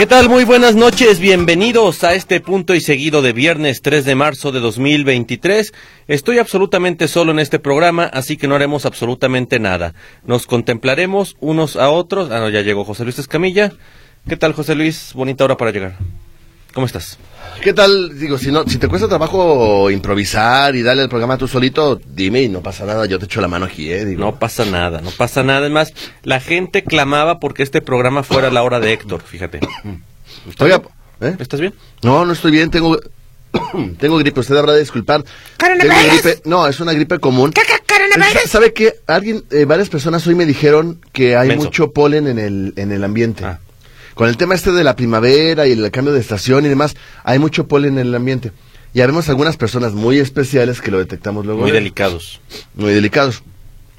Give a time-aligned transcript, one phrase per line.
[0.00, 0.30] ¿Qué tal?
[0.30, 4.58] Muy buenas noches, bienvenidos a este punto y seguido de viernes 3 de marzo de
[4.58, 5.74] 2023.
[6.08, 9.92] Estoy absolutamente solo en este programa, así que no haremos absolutamente nada.
[10.24, 12.30] Nos contemplaremos unos a otros.
[12.30, 13.74] Ah, no, ya llegó José Luis Escamilla.
[14.26, 15.12] ¿Qué tal, José Luis?
[15.12, 15.98] Bonita hora para llegar.
[16.72, 17.18] ¿Cómo estás?
[17.62, 18.18] ¿Qué tal?
[18.18, 22.42] Digo, si no, si te cuesta trabajo improvisar y darle el programa tú solito, dime
[22.42, 24.04] y no pasa nada, yo te echo la mano aquí, ¿eh?
[24.04, 24.20] Digo.
[24.20, 25.66] No pasa nada, no pasa nada.
[25.66, 29.58] Es más, la gente clamaba porque este programa fuera la hora de Héctor, fíjate.
[30.48, 30.82] ¿Estás Oiga,
[31.20, 31.32] bien?
[31.32, 31.36] ¿eh?
[31.40, 31.74] ¿Estás bien?
[32.02, 32.98] No, no estoy bien, tengo
[33.98, 35.24] tengo gripe, usted habrá de disculpar.
[35.58, 37.52] Tengo gripe, no, es una gripe común.
[38.42, 38.94] Sa- ¿Sabe qué?
[39.06, 41.64] Alguien, eh, varias personas hoy me dijeron que hay Menso.
[41.64, 43.44] mucho polen en el, en el ambiente.
[43.44, 43.58] Ah.
[44.14, 47.38] Con el tema este de la primavera y el cambio de estación y demás, hay
[47.38, 48.52] mucho polen en el ambiente.
[48.92, 51.60] Y habemos algunas personas muy especiales que lo detectamos luego.
[51.60, 52.40] Muy delicados.
[52.74, 53.42] Muy delicados.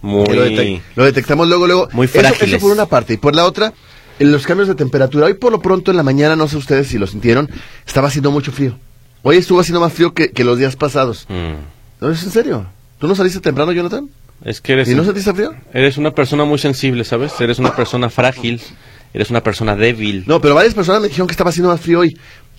[0.01, 0.25] Muy...
[0.27, 1.87] Lo, detec- lo detectamos luego, luego.
[1.93, 2.55] Muy frágiles.
[2.55, 3.13] Eso, por una parte.
[3.13, 3.73] Y por la otra,
[4.19, 5.27] en los cambios de temperatura.
[5.27, 7.49] Hoy por lo pronto en la mañana, no sé ustedes si lo sintieron,
[7.87, 8.77] estaba haciendo mucho frío.
[9.21, 11.25] Hoy estuvo haciendo más frío que, que los días pasados.
[11.29, 12.01] Mm.
[12.01, 12.65] ¿No es en serio?
[12.99, 14.09] ¿Tú no saliste temprano, Jonathan?
[14.43, 14.89] Es que eres...
[14.89, 15.53] ¿Y no sentiste frío?
[15.71, 17.39] Eres una persona muy sensible, ¿sabes?
[17.39, 18.59] Eres una persona frágil,
[19.13, 20.23] eres una persona débil.
[20.27, 22.17] No, pero varias personas me dijeron que estaba haciendo más frío hoy.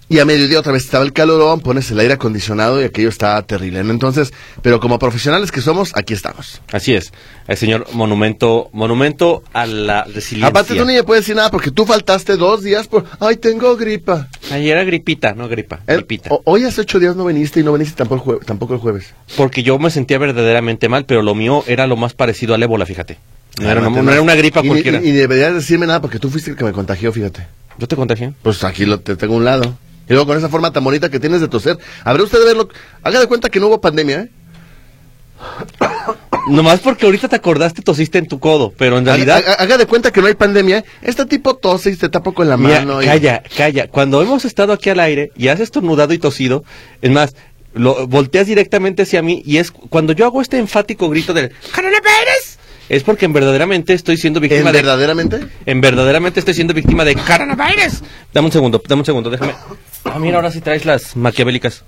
[0.09, 3.41] Y a mediodía otra vez estaba el calorón, pones el aire acondicionado y aquello está
[3.45, 3.79] terrible.
[3.81, 6.61] Entonces, pero como profesionales que somos, aquí estamos.
[6.71, 7.13] Así es,
[7.49, 10.49] el señor monumento, monumento a la resiliencia.
[10.49, 13.07] Aparte, tú ni me puedes decir nada porque tú faltaste dos días por.
[13.21, 14.29] ¡Ay, tengo gripa!
[14.51, 16.29] Ayer era gripita, no gripa, El- gripita.
[16.31, 18.81] o- hoy hace ocho días no viniste y no viniste tampoco el, jue- tampoco el
[18.81, 19.15] jueves.
[19.37, 22.85] Porque yo me sentía verdaderamente mal, pero lo mío era lo más parecido al ébola,
[22.85, 23.17] fíjate.
[23.59, 24.13] No, era, Cálmate no, no más.
[24.15, 25.01] era una gripa y, cualquiera.
[25.03, 27.47] Y, y deberías decirme nada porque tú fuiste el que me contagió, fíjate.
[27.79, 28.33] ¿Yo te contagié?
[28.43, 29.77] Pues aquí lo te tengo a un lado.
[30.09, 31.79] Y luego con esa forma tan bonita que tienes de toser.
[32.05, 32.69] Habrá usted de verlo.
[33.03, 34.31] Haga de cuenta que no hubo pandemia, ¿eh?
[36.49, 39.37] Nomás porque ahorita te acordaste tosiste en tu codo, pero en realidad...
[39.39, 40.85] Haga, haga de cuenta que no hay pandemia, ¿eh?
[41.03, 43.01] Este tipo tose y te con la Mira, mano.
[43.03, 43.87] y- calla, calla.
[43.89, 46.65] Cuando hemos estado aquí al aire y has estornudado y tosido,
[47.01, 47.35] es más,
[47.75, 52.59] lo volteas directamente hacia mí y es cuando yo hago este enfático grito del coronavirus,
[52.93, 55.41] es porque en verdaderamente estoy siendo ¿En víctima de verdaderamente?
[55.67, 58.03] en verdaderamente estoy siendo víctima de coronavirus.
[58.33, 59.55] Dame un segundo, dame un segundo, déjame.
[60.05, 61.83] Ah, mira, ahora sí traes las maquiavélicas.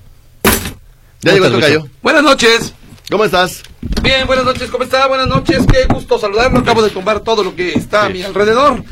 [1.23, 1.91] Ya llegó el ¿Cómo estás, tocayo.
[2.03, 2.75] Buenas noches.
[3.11, 3.63] ¿Cómo estás?
[4.03, 4.71] Bien, buenas noches.
[4.71, 5.07] ¿Cómo está?
[5.07, 5.59] Buenas noches.
[5.71, 6.59] Qué gusto saludarlo.
[6.61, 8.83] Acabo de tumbar todo lo que está a mi alrededor.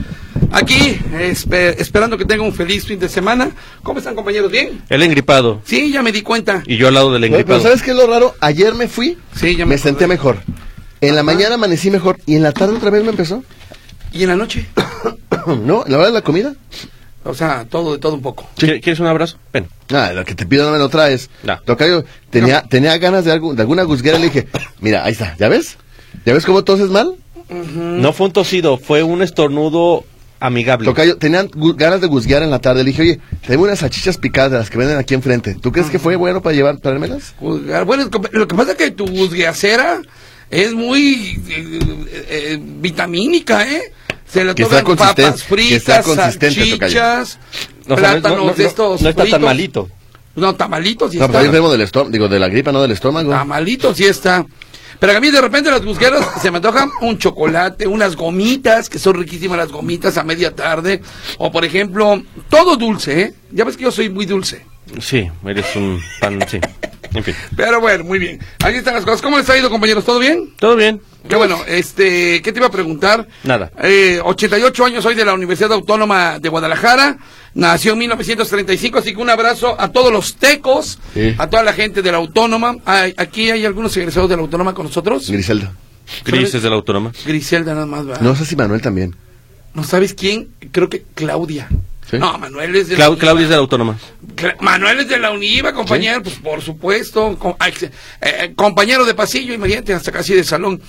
[0.51, 3.51] Aquí, espe- esperando que tenga un feliz fin de semana.
[3.83, 4.51] ¿Cómo están, compañeros?
[4.51, 4.83] ¿Bien?
[4.91, 6.63] El engripado Sí, ya me di cuenta.
[6.67, 7.63] y yo al lado del Oye, pero engripado.
[7.63, 8.35] ¿sabes qué es lo raro?
[8.41, 10.39] Ayer me fui, Sí, ya me me senté mejor.
[11.03, 13.43] En la mañana amanecí mejor y en la tarde otra vez me empezó.
[14.13, 14.67] ¿Y en la noche?
[15.47, 15.85] ¿No?
[15.87, 16.55] ¿La hora de la comida?
[17.25, 18.49] O sea, todo de todo un poco.
[18.57, 19.37] ¿Qui- ¿Quieres un abrazo?
[19.53, 19.67] Ven.
[19.93, 21.29] Ah, lo que te pido no me lo traes.
[21.43, 21.59] No.
[21.61, 24.49] Tocayo, tenía, tenía ganas de, algo, de alguna guzguera y le dije,
[24.81, 25.77] mira, ahí está, ¿ya ves?
[26.25, 27.15] ¿Ya ves cómo toses mal?
[27.75, 30.05] No fue un tosido, fue un estornudo
[30.41, 30.85] amigable.
[30.87, 32.83] Tocayo, tenían ganas de guzguear en la tarde.
[32.85, 35.55] Le dije, oye, tengo unas salchichas picadas de las que venden aquí enfrente.
[35.55, 37.35] ¿Tú crees que fue bueno para llevar, traérmelas?
[37.41, 40.01] Bueno, lo que pasa es que tu juzgueacera
[40.53, 43.93] es muy eh, eh, eh, vitamínica, ¿eh?
[44.29, 47.39] Se le Que tocan papas fritas, salchichas,
[47.87, 49.41] no- plátanos no, no, de estos no está tan fritos.
[49.43, 49.89] malito.
[50.35, 51.43] No, tamalitos y No, está.
[51.45, 53.31] enfermo del estómago, digo, de la gripa, no del estómago.
[53.31, 54.47] Tamalitos sí está.
[54.99, 58.99] Pero a mí de repente las busqueras se me antojan un chocolate, unas gomitas, que
[58.99, 61.03] son riquísimas las gomitas a media tarde.
[61.39, 63.35] O por ejemplo, todo dulce, ¿eh?
[63.51, 64.65] Ya ves que yo soy muy dulce.
[65.01, 66.59] Sí, eres un pan, sí.
[67.15, 67.35] En fin.
[67.57, 68.41] Pero bueno, muy bien.
[68.65, 69.23] Aquí están las cosas.
[69.23, 70.05] ¿Cómo les ha ido, compañeros?
[70.05, 70.51] ¿Todo bien?
[70.59, 71.01] ¿Todo bien?
[71.29, 73.29] Qué bueno, este, ¿qué te iba a preguntar?
[73.45, 73.71] Nada.
[73.83, 77.17] Eh, 88 años hoy de la Universidad Autónoma de Guadalajara,
[77.55, 81.35] nació en 1935, así que un abrazo a todos los tecos, Sí.
[81.39, 82.77] a toda la gente de la Autónoma.
[82.85, 85.31] Ay, aquí hay algunos egresados de la Autónoma con nosotros.
[85.31, 85.73] Griselda.
[86.25, 87.13] Crisis de la autónoma.
[87.25, 88.21] Griselda nada más, ¿verdad?
[88.23, 89.15] No sé si Manuel también.
[89.75, 90.49] ¿No sabes quién?
[90.73, 91.69] Creo que Claudia.
[92.11, 92.19] Sí.
[92.19, 93.99] No, Manuel es de Clau- la Claudia es de la autónoma.
[94.37, 97.55] Cla- Manuel es de la UNIVA, compañero, pues por supuesto, com-
[98.21, 100.81] eh, compañero de pasillo, imagínate, hasta casi de salón.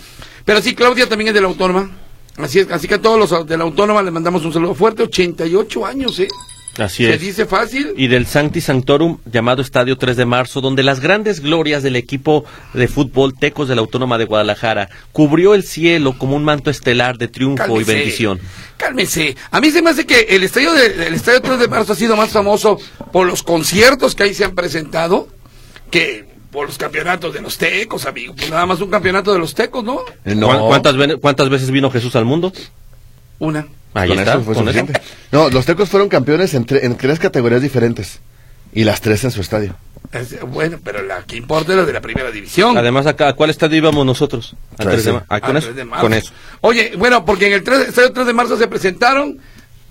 [0.43, 1.89] Pero sí, Claudia también es de la Autónoma.
[2.37, 5.03] Así es, así que a todos los de la Autónoma les mandamos un saludo fuerte,
[5.03, 6.27] 88 años, ¿eh?
[6.77, 7.21] Así Se es.
[7.21, 7.93] dice fácil.
[7.97, 12.45] y del Sancti Sanctorum llamado Estadio 3 de Marzo, donde las grandes glorias del equipo
[12.73, 17.17] de fútbol Tecos de la Autónoma de Guadalajara cubrió el cielo como un manto estelar
[17.19, 18.39] de triunfo y bendición.
[18.77, 19.35] Cálmese.
[19.51, 21.95] A mí se me hace que el estadio, de, el estadio 3 de marzo ha
[21.95, 22.79] sido más famoso
[23.11, 25.27] por los conciertos que ahí se han presentado
[25.91, 28.33] que por los campeonatos de los tecos, amigo.
[28.35, 29.99] Pues nada más un campeonato de los tecos, ¿no?
[30.25, 30.47] No.
[30.59, 32.51] ¿Cu- ¿Cuántas, ¿Cuántas veces vino Jesús al mundo?
[33.39, 33.67] Una.
[33.93, 34.31] Ahí Con está.
[34.33, 34.79] eso fue con eso.
[34.79, 35.01] suficiente.
[35.31, 38.19] No, los tecos fueron campeones en, tre- en tres categorías diferentes.
[38.75, 39.75] Y las tres en su estadio.
[40.11, 42.75] Es- bueno, pero la que importa es la de la primera división.
[42.77, 44.55] Además, acá, ¿a cuál estadio íbamos nosotros?
[44.79, 45.73] Al Tres 3 de ma- ah, Ah, ¿Con 3 eso?
[45.73, 46.01] de marzo.
[46.01, 46.31] Con eso.
[46.61, 49.37] Oye, bueno, porque en el 3, estadio 3 de marzo se presentaron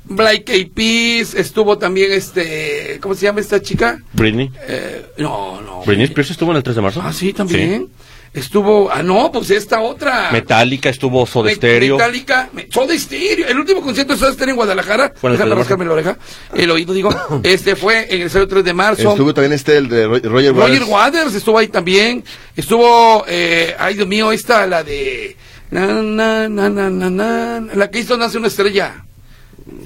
[0.05, 3.98] Black Eyed Peas, estuvo también este, ¿cómo se llama esta chica?
[4.14, 4.50] Britney.
[4.66, 5.82] Eh, no, no.
[5.84, 7.00] Britney Spears estuvo en el 3 de marzo.
[7.05, 7.87] Ah, sí, también.
[8.34, 10.31] Estuvo, ah, no, pues esta otra.
[10.32, 11.99] Metallica estuvo Soda Me- Stereo.
[11.99, 13.46] Metallica, me- Soda Stereo.
[13.46, 15.12] El último concierto de Soda Stereo en Guadalajara.
[15.14, 16.17] Fue en el 3 Déjame rascarme la oreja.
[16.55, 17.11] El oído, digo.
[17.43, 19.11] Este fue en el 03 de marzo.
[19.11, 20.88] Estuvo también este, el de Ro- Roger, Roger Waters.
[20.88, 22.25] Waters estuvo ahí también.
[22.56, 25.37] Estuvo, eh, ay Dios mío, esta, la de...
[25.70, 29.05] Na, na, na, na, na, na, la que hizo Nace una estrella.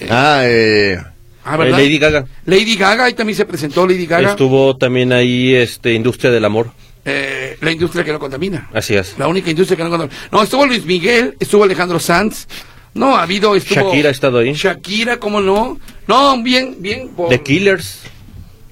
[0.09, 0.99] Ah, eh...
[1.45, 1.79] Ah, Eh, ¿verdad?
[1.79, 2.27] Lady Gaga.
[2.45, 4.31] Lady Gaga, ahí también se presentó Lady Gaga.
[4.31, 6.71] Estuvo también ahí este Industria del Amor.
[7.09, 8.69] Eh, la industria que no contamina.
[8.75, 9.17] Así es.
[9.17, 10.17] La única industria que no contamina.
[10.33, 12.47] No, estuvo Luis Miguel, estuvo Alejandro Sanz.
[12.95, 13.91] No, ha habido, estuvo...
[13.93, 14.53] Shakira ha estado ahí.
[14.55, 15.79] Shakira, ¿cómo no?
[16.09, 17.11] No, bien, bien.
[17.11, 18.01] por- The Killers.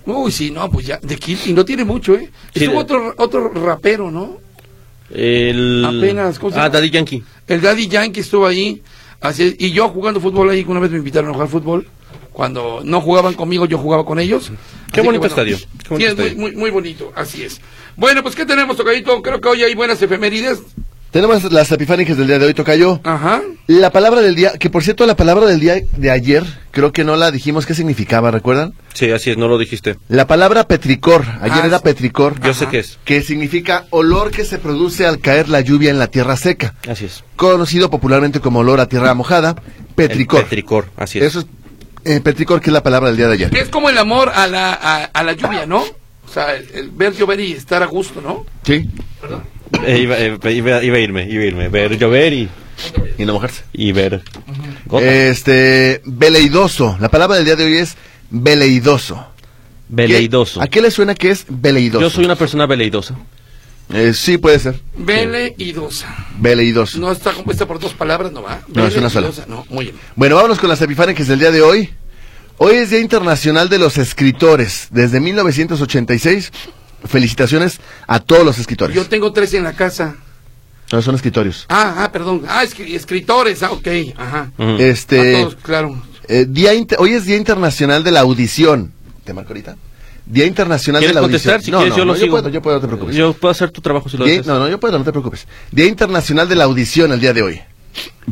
[0.06, 2.28] Uy, sí, no, pues ya, de Kill, y no tiene mucho, ¿eh?
[2.54, 4.38] Sí, Estuvo de- otro, otro rapero, ¿no?
[5.10, 5.84] El...
[5.84, 6.70] Apenas, ¿cómo se Ah, llama?
[6.74, 7.22] Daddy Yankee.
[7.46, 8.82] El Daddy Yankee estuvo ahí.
[9.20, 11.86] Así y yo jugando fútbol ahí, una vez me invitaron a jugar fútbol.
[12.32, 14.50] Cuando no jugaban conmigo, yo jugaba con ellos.
[14.94, 16.40] Qué Así bonito que, estadio, qué sí, bonito es muy, estadio.
[16.40, 17.60] muy, muy bonito, así es.
[17.96, 19.20] Bueno, pues, ¿qué tenemos, Tocadito?
[19.22, 20.60] Creo que hoy hay buenas efemérides.
[21.10, 23.00] Tenemos las epifánicas del día de hoy, Tocayo.
[23.04, 23.40] Ajá.
[23.68, 26.42] La palabra del día, que por cierto, la palabra del día de ayer,
[26.72, 28.74] creo que no la dijimos qué significaba, ¿recuerdan?
[28.94, 29.96] Sí, así es, no lo dijiste.
[30.08, 32.98] La palabra petricor, ayer Ah, era petricor, Yo sé qué es.
[33.04, 37.04] que significa olor que se produce al caer la lluvia en la tierra seca, Así
[37.04, 37.22] es.
[37.36, 39.54] conocido popularmente como olor a tierra mojada,
[39.94, 40.40] petricor.
[40.40, 41.26] El petricor, así es.
[41.26, 41.46] Eso es
[42.04, 43.56] eh, petricor, que es la palabra del día de ayer.
[43.56, 45.80] Es como el amor a la, a, a la lluvia, ¿no?
[45.82, 48.44] O sea, el, el ver llover y estar a gusto, ¿no?
[48.64, 48.88] Sí,
[49.86, 51.68] Eh, iba, eh, iba- iba a irme, iba a irme.
[51.68, 52.48] Ver llover y,
[53.18, 53.62] y no mojarse.
[53.72, 54.22] y ver.
[55.00, 57.96] Este, veleidoso, la palabra del día de hoy es
[58.30, 59.26] veleidoso.
[59.88, 60.62] Veleidoso.
[60.62, 62.00] ¿A qué le suena que es veleidoso?
[62.02, 63.14] Yo soy una persona veleidosa.
[63.90, 64.80] Eh, sí, puede ser.
[64.96, 66.14] Vele y dosa.
[66.38, 66.98] Veleidoso.
[66.98, 68.60] No está compuesta por dos palabras, ¿no va?
[68.68, 69.26] No, es Vele una y sola.
[69.28, 69.96] dosa, No, muy bien.
[70.16, 71.90] Bueno, vámonos con las epifánicas del día de hoy.
[72.56, 74.88] Hoy es Día Internacional de los Escritores.
[74.90, 76.50] Desde 1986,
[77.04, 78.94] felicitaciones a todos los escritores.
[78.96, 80.16] Yo tengo tres en la casa.
[80.92, 81.66] No, son escritorios.
[81.68, 82.42] Ah, ah, perdón.
[82.48, 83.62] Ah, escri- escritores.
[83.62, 83.88] Ah, ok.
[84.16, 84.50] Ajá.
[84.78, 86.02] Este, A todos, claro.
[86.28, 88.92] eh, día hoy es Día Internacional de la Audición.
[89.24, 89.76] ¿Te marco ahorita?
[90.26, 91.62] Día Internacional de ¿Quieres la Audición.
[91.62, 92.30] Si no, quieres, no, yo lo no, sigo.
[92.32, 93.14] puedo, yo puedo, no te preocupes.
[93.16, 94.46] Yo puedo hacer tu trabajo si lo Día- haces.
[94.46, 95.46] no, no, yo puedo, no te preocupes.
[95.70, 97.60] Día Internacional de la Audición el día de hoy.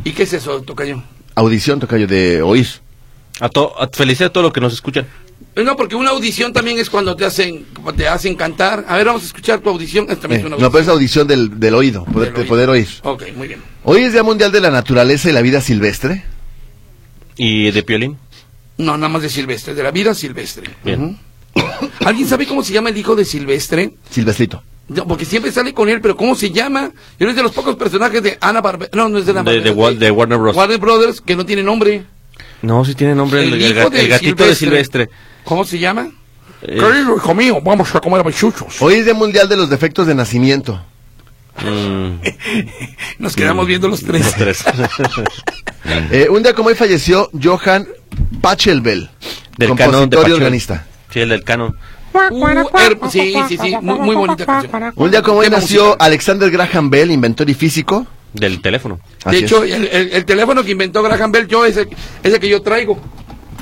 [0.03, 1.03] ¿Y qué es eso, Tocayo?
[1.35, 2.67] Audición, tocayo, de oír.
[3.39, 5.07] A to, a, felicidades a todos los que nos escuchan.
[5.55, 7.65] No, porque una audición también es cuando te hacen,
[7.97, 8.85] te hacen cantar.
[8.87, 10.05] A ver, vamos a escuchar tu audición.
[10.09, 11.27] Esta también Eh, es una no, pero es audición.
[11.29, 12.49] audición del, del oído, poder, Del de oído.
[12.49, 12.87] poder oír.
[13.03, 13.61] Ok, muy bien.
[13.83, 16.23] Hoy es Día Mundial de la Naturaleza y la Vida Silvestre.
[17.35, 18.17] ¿Y de Piolín?
[18.77, 20.69] No, nada más de Silvestre, de la vida Silvestre.
[20.83, 21.19] Bien.
[22.05, 23.93] ¿Alguien sabe cómo se llama el hijo de Silvestre?
[24.09, 24.61] Silvestrito.
[24.89, 26.91] No, porque siempre sale con él, pero ¿cómo se llama?
[27.17, 28.91] Él es de los pocos personajes de Ana Barbera.
[28.93, 29.63] No, no es de Ana Barbera.
[29.63, 30.55] de Wa- de Warner Bros.
[30.55, 32.03] Warner Brothers, que no tiene nombre.
[32.61, 35.09] No, sí tiene nombre el, el hijo ga- el gatito de Silvestre.
[35.45, 36.09] ¿Cómo se llama?
[36.61, 38.81] Eh, Querido hijo mío, vamos a comer abechuchos.
[38.81, 40.81] Hoy es Día Mundial de los Defectos de Nacimiento.
[41.63, 42.09] mm,
[43.19, 44.23] Nos quedamos viendo los tres.
[44.25, 44.65] los tres.
[46.11, 47.85] Eh, un día como hoy falleció Johann
[48.41, 49.09] Pachelbel,
[49.57, 50.87] del canon de compositor y organista.
[51.13, 51.75] Sí, el del canon.
[52.31, 54.93] Uh, her- sí, sí, sí, muy, muy bonita canción.
[54.95, 55.97] Un día como hoy nació musical.
[56.07, 58.05] Alexander Graham Bell, inventor y físico.
[58.33, 58.99] Del teléfono.
[59.23, 61.87] Así De hecho, el, el- el teléfono que inventó Graham Bell, yo ese,
[62.23, 62.99] ese que yo traigo,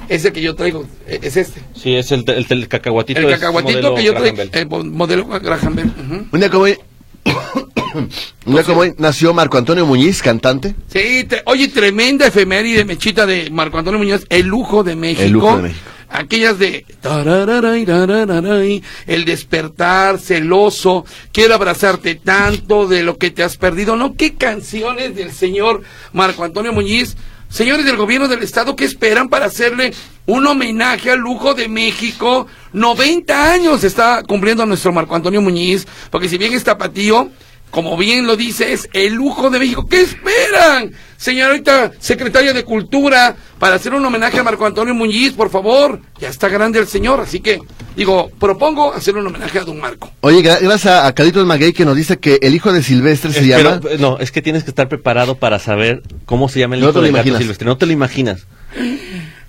[0.07, 1.61] ese que yo traigo, e- es este.
[1.75, 3.19] Sí, es el, el, el cacahuatito.
[3.19, 4.49] El cacahuatito que yo Graham traigo, Bell.
[4.53, 5.91] el mo- modelo Graham Bell.
[6.31, 6.77] Un día como hoy,
[8.45, 10.75] un día como hoy nació Marco Antonio Muñiz, cantante.
[10.87, 15.23] Sí, te- oye, tremenda efeméride, mechita de Marco Antonio Muñoz, El Lujo de México.
[15.23, 15.81] El Lujo de México.
[16.13, 23.95] Aquellas de tarararay, el despertar celoso, quiero abrazarte tanto de lo que te has perdido.
[23.95, 27.15] No, qué canciones del señor Marco Antonio Muñiz.
[27.47, 29.93] Señores del gobierno del estado, ¿qué esperan para hacerle
[30.25, 32.45] un homenaje al lujo de México?
[32.73, 37.29] 90 años está cumpliendo nuestro Marco Antonio Muñiz, porque si bien es tapatío,
[37.71, 39.87] como bien lo dice, es el lujo de México.
[39.89, 45.49] ¿Qué esperan, señorita secretaria de Cultura, para hacer un homenaje a Marco Antonio Muñiz, por
[45.49, 46.01] favor?
[46.19, 47.59] Ya está grande el señor, así que,
[47.95, 50.11] digo, propongo hacer un homenaje a don Marco.
[50.21, 53.39] Oye, gra- gracias a, Carlitos Maguey que nos dice que el hijo de Silvestre se
[53.39, 53.79] Es- llama...
[53.99, 56.99] no, es que tienes que estar preparado para saber cómo se llama el No hijo
[56.99, 57.39] gato imaginas.
[57.39, 57.65] silvestre.
[57.65, 58.45] No te lo imaginas.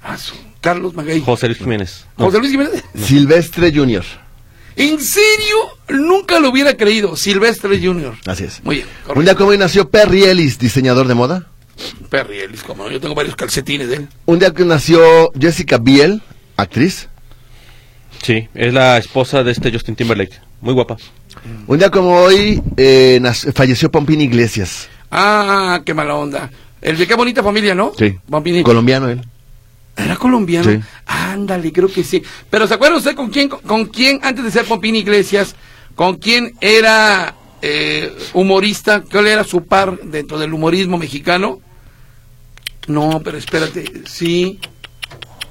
[0.02, 0.16] Ah,
[0.60, 1.20] Carlos Maguey.
[1.20, 2.04] José Luis Jiménez.
[2.16, 2.26] No.
[2.26, 2.84] José Luis Jiménez.
[2.94, 4.04] Silvestre Jr.
[4.76, 5.56] ¿En serio?
[5.88, 7.16] Nunca lo hubiera creído.
[7.16, 8.14] Silvestre Jr.
[8.26, 8.62] Así es.
[8.64, 8.88] Muy bien.
[9.14, 11.46] Un día como hoy nació Perry Ellis, diseñador de moda.
[12.08, 14.08] Perry Ellis, como no, yo tengo varios calcetines de él.
[14.26, 16.22] Un día que nació Jessica Biel,
[16.56, 17.08] actriz.
[18.22, 20.40] Sí, es la esposa de este Justin Timberlake.
[20.60, 20.96] Muy guapa.
[21.66, 23.20] Un día como hoy eh,
[23.52, 24.88] falleció Pompín Iglesias.
[25.10, 26.50] Ah, qué mala onda.
[26.80, 27.92] El de qué bonita familia, ¿no?
[27.98, 28.16] Sí.
[28.28, 28.62] Pompini.
[28.62, 29.22] Colombiano él.
[29.96, 30.70] ¿Era colombiano?
[30.70, 30.80] Sí.
[31.06, 32.22] Ándale, creo que sí.
[32.48, 35.54] Pero ¿se acuerda usted con quién, con quién antes de ser Pompín Iglesias,
[35.94, 39.02] con quién era eh, humorista?
[39.02, 41.60] ¿Cuál era su par dentro del humorismo mexicano?
[42.86, 44.58] No, pero espérate, sí.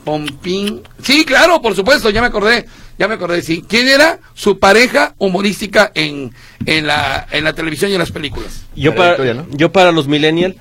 [0.03, 0.81] Pompín.
[1.03, 2.65] Sí, claro, por supuesto, ya me acordé,
[2.98, 3.63] ya me acordé, sí.
[3.67, 6.33] ¿Quién era su pareja humorística en,
[6.65, 8.65] en, la, en la televisión y en las películas?
[8.75, 9.45] Yo para, Victoria, ¿no?
[9.51, 10.55] yo para los millennial,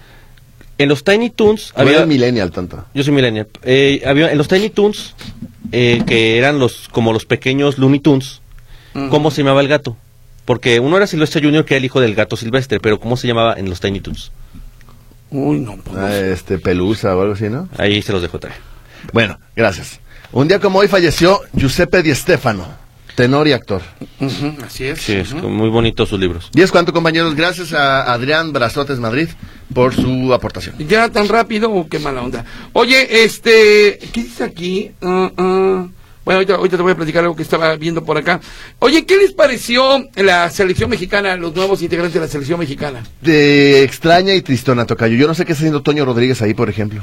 [0.83, 2.07] en los Tiny Toons Había había...
[2.07, 2.85] millennial tanto.
[2.95, 3.49] Yo soy millennial.
[3.63, 5.15] Eh, había, en los Tiny Toons,
[5.73, 8.41] eh, que eran los como los pequeños Looney Tunes.
[9.09, 9.97] ¿cómo se llamaba el gato?
[10.45, 13.29] Porque uno era Silvestre Jr., que era el hijo del gato silvestre, pero ¿cómo se
[13.29, 14.33] llamaba en los Tiny Toons?
[15.31, 17.69] Uy, no, pues Ah, este, Pelusa o algo así, ¿no?
[17.79, 18.57] Ahí se los dejo traer.
[19.13, 20.01] Bueno, gracias.
[20.33, 22.67] Un día como hoy falleció Giuseppe Di Stefano,
[23.15, 23.83] tenor y actor.
[24.65, 25.01] Así es.
[25.01, 26.51] Sí, es muy bonito sus libros.
[26.55, 27.35] Y es cuanto, compañeros.
[27.35, 29.29] Gracias a Adrián Brazotes Madrid
[29.73, 30.75] por su aportación.
[30.79, 32.45] ¿Ya tan rápido o qué mala onda?
[32.73, 34.91] Oye, este, ¿qué dice aquí?
[35.03, 35.87] Ah, ah.
[36.25, 38.41] Bueno, ahorita, ahorita te voy a platicar algo que estaba viendo por acá.
[38.79, 43.03] Oye, ¿qué les pareció la selección mexicana, los nuevos integrantes de la selección mexicana?
[43.23, 45.17] De extraña y tristona, Tocayo.
[45.17, 47.03] Yo no sé qué está haciendo Toño Rodríguez ahí, por ejemplo.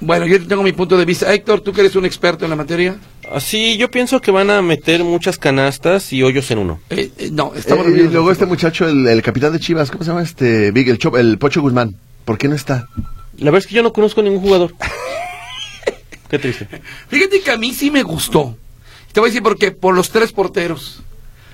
[0.00, 1.32] Bueno, yo tengo mi punto de vista.
[1.32, 2.96] Héctor, tú que eres un experto en la materia.
[3.30, 6.80] Así, yo pienso que van a meter muchas canastas y hoyos en uno.
[6.90, 10.04] Eh, eh, no, estamos Eh, y luego este muchacho, el, el capitán de Chivas, ¿cómo
[10.04, 10.70] se llama este?
[10.72, 11.94] Big, el, Chop- el Pocho Guzmán.
[12.24, 12.88] ¿Por qué no está?
[13.38, 14.74] La verdad es que yo no conozco ningún jugador.
[16.28, 16.66] Qué triste.
[17.08, 18.56] Fíjate que a mí sí me gustó.
[19.12, 19.70] Te voy a decir por qué.
[19.70, 21.02] Por los tres porteros.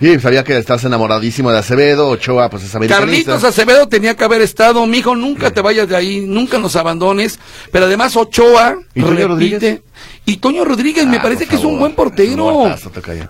[0.01, 3.33] Sí, sabía que estás enamoradísimo de Acevedo, Ochoa, pues es americanista.
[3.33, 7.39] Carlitos Acevedo tenía que haber estado, mijo, nunca te vayas de ahí, nunca nos abandones.
[7.73, 9.27] Pero además Ochoa ¿Y Toño.
[9.29, 9.81] Rodríguez?
[10.25, 12.47] Y Toño Rodríguez me Ah, parece que es un buen portero.
[12.47, 12.75] un.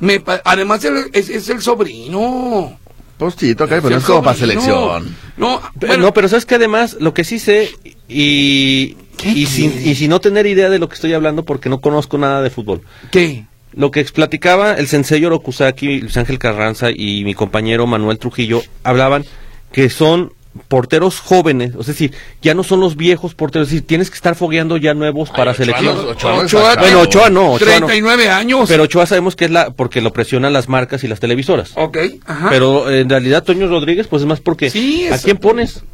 [0.00, 2.78] Me además es, es el sobrino.
[3.16, 5.16] Pues sí, Tocayo, pero no es como para selección.
[5.36, 7.70] No, Pero, bueno, no, pero sabes que además, lo que sí sé,
[8.08, 11.68] y, ¿Qué y, sin, y sin no tener idea de lo que estoy hablando, porque
[11.68, 12.82] no conozco nada de fútbol.
[13.10, 13.44] ¿qué?
[13.74, 19.24] Lo que platicaba el sensei Orokusaki, Luis Ángel Carranza y mi compañero Manuel Trujillo hablaban
[19.72, 20.32] que son
[20.66, 24.34] porteros jóvenes, es decir, ya no son los viejos porteros, es decir, tienes que estar
[24.34, 25.96] fogueando ya nuevos para Ochoa selección.
[25.96, 26.74] no- Ochoa Ochoa.
[26.76, 27.86] Bueno, Ochoa no, Ochoa no.
[27.86, 28.68] 39 años.
[28.68, 31.72] Pero Ochoa sabemos que es la porque lo presionan las marcas y las televisoras.
[31.76, 32.48] ok, ajá.
[32.50, 35.84] Pero en realidad Toño Rodríguez pues es más porque Sí, ¿a quién pones?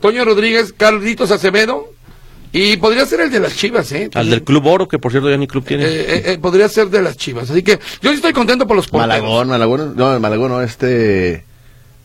[0.00, 1.88] Toño Rodríguez, Carlitos Acevedo.
[2.56, 4.08] Y podría ser el de las chivas, ¿eh?
[4.14, 5.84] Al del Club Oro, que por cierto ya ni club tiene.
[5.84, 7.50] Eh, eh, eh, podría ser de las chivas.
[7.50, 9.08] Así que yo sí estoy contento por los porteros.
[9.22, 11.44] Malagón, Malagón, no, Malagón no, este...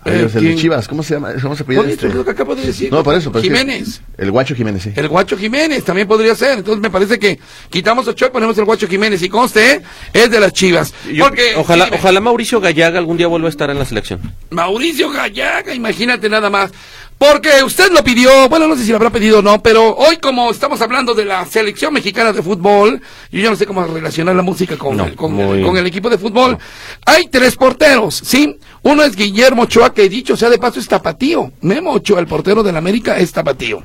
[0.03, 1.33] ay, Eh, Dios, el de Chivas, ¿cómo se llama?
[1.41, 2.07] ¿Cómo se eso este?
[2.07, 2.91] es lo que acabo de decir.
[2.91, 3.31] No, por eso.
[3.31, 4.01] que- Jiménez.
[4.17, 4.91] El Guacho Jiménez, sí.
[4.95, 6.57] El Guacho Jiménez también podría ser.
[6.57, 7.39] Entonces me parece que
[7.69, 9.21] quitamos a Ochoa y ponemos el Guacho Jiménez.
[9.21, 9.81] Y conste, ¿eh?
[10.11, 10.93] es de las chivas.
[11.13, 14.19] Yo- Porque, ojalá, sí, ojalá Mauricio Gallaga algún día vuelva a estar en la selección.
[14.49, 16.71] Mauricio Gallaga, imagínate nada más.
[17.21, 20.17] Porque usted lo pidió, bueno, no sé si lo habrá pedido o no, pero hoy
[20.17, 22.99] como estamos hablando de la selección mexicana de fútbol,
[23.31, 25.77] yo ya no sé cómo relacionar la música con, No, el, con, muy- el, con
[25.77, 26.57] el equipo de fútbol.
[27.05, 28.57] Hay tres porteros, ¿sí?
[28.81, 31.51] Uno es Guillermo Ochoa, que dicho sea de paso es tapatío.
[31.61, 33.83] Memo Ochoa, el portero del América, es tapatío.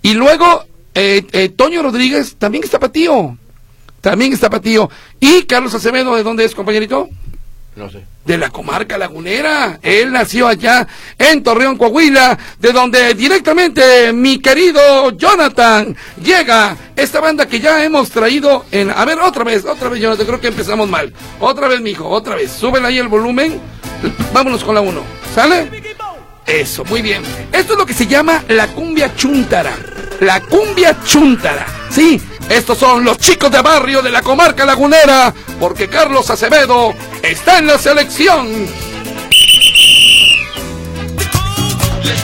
[0.00, 3.36] Y luego, eh, eh, Toño Rodríguez también es tapatío.
[4.00, 4.88] También es tapatío.
[5.20, 7.10] Y Carlos Acevedo, ¿de dónde es, compañerito?
[7.76, 8.04] No sé.
[8.24, 9.78] de la comarca lagunera.
[9.82, 10.86] Él nació allá
[11.18, 16.76] en Torreón, Coahuila, de donde directamente mi querido Jonathan llega.
[16.96, 18.90] Esta banda que ya hemos traído en...
[18.90, 21.12] A ver, otra vez, otra vez, Jonathan, creo que empezamos mal.
[21.38, 22.52] Otra vez, mijo, otra vez.
[22.52, 23.60] Súbele ahí el volumen.
[24.32, 25.02] Vámonos con la uno.
[25.34, 25.70] ¿Sale?
[26.46, 27.22] Eso, muy bien.
[27.52, 29.72] Esto es lo que se llama la cumbia chuntara.
[30.20, 31.66] La cumbia chuntara.
[31.90, 36.92] Sí, estos son los chicos de barrio de la comarca lagunera, porque Carlos Acevedo
[37.22, 38.66] está en la selección.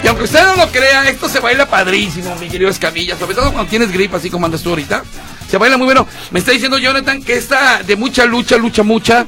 [0.03, 3.53] Y aunque usted no lo crea, esto se baila padrísimo, mi querido Escamilla, sobre todo
[3.53, 5.05] cuando tienes gripa, así como andas tú ahorita.
[5.49, 6.09] Se baila muy bueno.
[6.33, 9.27] Me está diciendo Jonathan que esta de mucha lucha, lucha, mucha,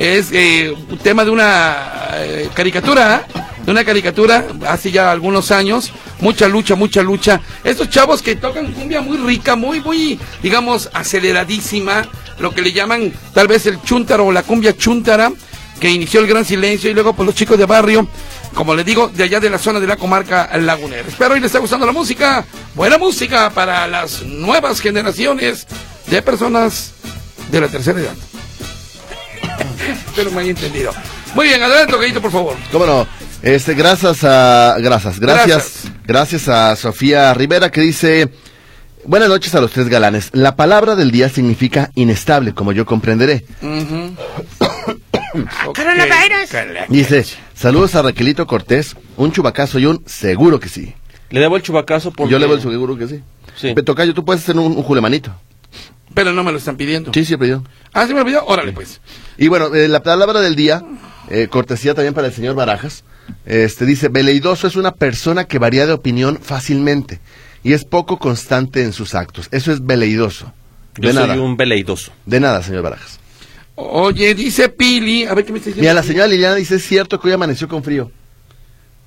[0.00, 1.76] es eh, un tema de una
[2.14, 3.40] eh, caricatura, ¿eh?
[3.66, 5.92] de una caricatura hace ya algunos años.
[6.20, 7.42] Mucha lucha, mucha lucha.
[7.62, 13.12] Estos chavos que tocan cumbia muy rica, muy, muy, digamos, aceleradísima, lo que le llaman
[13.34, 15.32] tal vez el chuntaro o la cumbia chuntara,
[15.78, 18.08] que inició el gran silencio y luego por los chicos de barrio,
[18.54, 21.06] como les digo, de allá de la zona de la comarca lagunera.
[21.06, 22.46] Espero y les está gustando la música.
[22.74, 25.66] Buena música para las nuevas generaciones
[26.06, 26.92] de personas
[27.50, 28.14] de la tercera edad.
[30.06, 30.92] Espero me haya entendido.
[31.34, 32.56] Muy bien, adelante, Tocayo, por favor.
[32.72, 33.06] ¿Cómo no?
[33.42, 38.28] Este, gracias a, gracias, gracias, gracias a Sofía Rivera que dice,
[39.04, 40.30] buenas noches a los tres galanes.
[40.32, 43.44] La palabra del día significa inestable, como yo comprenderé.
[45.74, 46.50] Coronavirus.
[46.88, 50.94] Dice, saludos a Raquelito Cortés, un chubacazo y un seguro que sí.
[51.30, 52.32] Le debo el chubacazo porque...
[52.32, 53.22] Yo le doy el seguro que sí.
[53.56, 53.72] Sí.
[53.74, 55.32] Me toca, yo tú puedes hacer un, un julemanito.
[56.14, 57.12] Pero no me lo están pidiendo.
[57.14, 57.62] Sí, siempre yo.
[57.92, 58.44] Ah, ¿sí me lo pidió?
[58.46, 59.00] Órale, pues.
[59.38, 60.82] Y bueno, eh, la palabra del día,
[61.28, 63.04] eh, cortesía también para el señor Barajas,
[63.46, 67.20] este dice, veleidoso es una persona que varía de opinión fácilmente
[67.62, 69.48] y es poco constante en sus actos.
[69.52, 70.52] Eso es veleidoso.
[70.96, 72.12] De Yo soy nada, un veleidoso.
[72.26, 73.20] de nada, señor Barajas.
[73.76, 75.82] Oye, dice Pili, a ver qué me está diciendo.
[75.82, 78.10] Mira, la señora Liliana dice, es cierto que hoy amaneció con frío.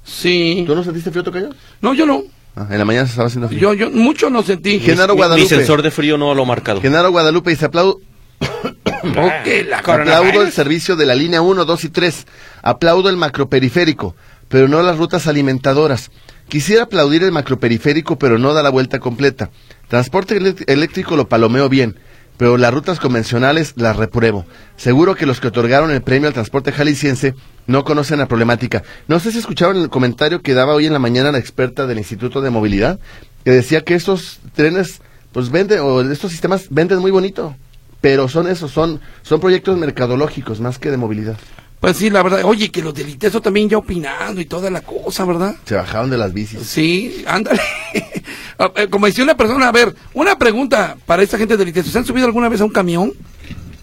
[0.03, 0.63] Sí.
[0.65, 1.49] ¿Tú no sentiste frío, Tocayo?
[1.81, 2.23] No, yo no.
[2.55, 3.59] Ah, en la mañana se estaba haciendo frío.
[3.59, 4.79] Yo, yo mucho no sentí.
[4.79, 5.49] Genaro Mi- Mi, Guadalupe.
[5.49, 6.81] sensor de frío no lo ha marcado.
[6.81, 7.99] Genaro Guadalupe dice, aplaudo,
[9.03, 12.25] Ok, la aplaudo el servicio de la línea 1, 2 y 3.
[12.61, 14.15] Aplaudo el macroperiférico,
[14.49, 16.11] pero no las rutas alimentadoras.
[16.47, 19.49] Quisiera aplaudir el macroperiférico, pero no da la vuelta completa.
[19.87, 21.97] Transporte elé- eléctrico lo palomeo bien,
[22.37, 24.45] pero las rutas convencionales las repruebo.
[24.75, 27.35] Seguro que los que otorgaron el premio al transporte jalisciense
[27.67, 28.83] no conocen la problemática.
[29.07, 31.99] No sé si escucharon el comentario que daba hoy en la mañana la experta del
[31.99, 32.99] Instituto de Movilidad,
[33.45, 37.55] que decía que estos trenes, pues venden, o estos sistemas venden muy bonito,
[38.01, 41.37] pero son esos, son, son proyectos mercadológicos más que de movilidad.
[41.83, 42.45] Pues sí, la verdad.
[42.45, 45.53] Oye, que los del ITESO también ya opinando y toda la cosa, ¿verdad?
[45.65, 46.61] Se bajaron de las bicis.
[46.65, 47.59] Sí, ándale.
[48.57, 51.89] Ah, eh, Como decía una persona, a ver, una pregunta para esta gente del ITESO.
[51.89, 53.11] ¿Se han subido alguna vez a un camión?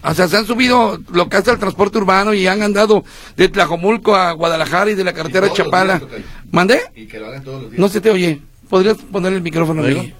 [0.01, 3.03] O sea, se han subido lo que hace el transporte urbano y han andado
[3.37, 5.99] de Tlajomulco a Guadalajara y de la carretera los Chapala.
[5.99, 6.21] días.
[6.51, 6.79] ¿Mandé?
[6.95, 8.41] Y que lo hagan todos los No se te oye.
[8.69, 10.15] ¿Podrías poner el micrófono ahí?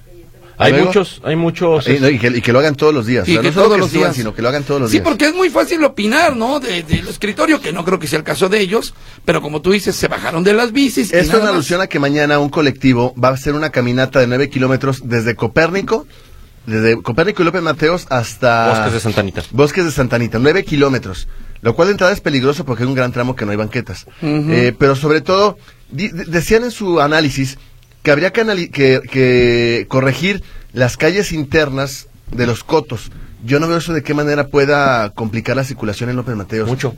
[0.58, 1.88] Hay Luego- muchos, hay muchos...
[1.88, 3.25] Y, no, y que, y que lo hagan todos los días.
[3.25, 4.15] Sí, O sea, que no solo todos que los se suban, días.
[4.17, 5.03] sino que lo hagan todos los Sí, días.
[5.08, 6.60] porque es muy fácil opinar, ¿no?
[6.60, 8.93] De- Del escritorio, que no creo que sea el caso de ellos,
[9.25, 11.12] pero como tú dices, se bajaron de las bicis.
[11.13, 11.52] Esto en más.
[11.54, 15.36] alusión a que mañana un colectivo va a hacer una caminata de 9 kilómetros desde
[15.36, 16.06] Copérnico,
[16.65, 18.69] desde Copérnico y López Mateos hasta...
[18.69, 19.43] Bosques de Santa Anita.
[19.52, 21.28] Bosques de Santa Anita, 9 kilómetros.
[21.62, 24.06] Lo cual de entrada es peligroso porque hay un gran tramo que no hay banquetas.
[24.21, 25.58] Eh, pero sobre todo,
[25.89, 27.58] di- de- decían en su análisis
[28.03, 33.11] que habría que, que, que corregir las calles internas de los cotos.
[33.43, 36.67] Yo no veo eso de qué manera pueda complicar la circulación en López Mateos.
[36.69, 36.95] Mucho.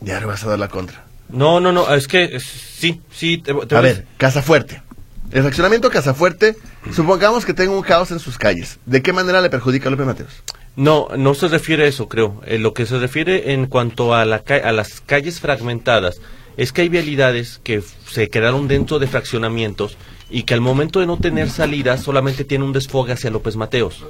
[0.00, 1.04] Ya le vas a dar la contra.
[1.28, 3.38] No, no, no, es que es- sí, sí.
[3.38, 4.82] Te, te A ver, Casa Fuerte.
[5.30, 6.56] El fraccionamiento Casa Fuerte,
[6.92, 8.78] supongamos que tenga un caos en sus calles.
[8.86, 10.30] ¿De qué manera le perjudica a López Mateos?
[10.74, 12.40] No, no se refiere a eso, creo.
[12.46, 16.20] Eh, lo que se refiere en cuanto a, la ca- a las calles fragmentadas
[16.58, 19.96] es que hay vialidades que se quedaron dentro de fraccionamientos
[20.28, 24.04] y que al momento de no tener salida solamente tiene un desfogue hacia López Mateos.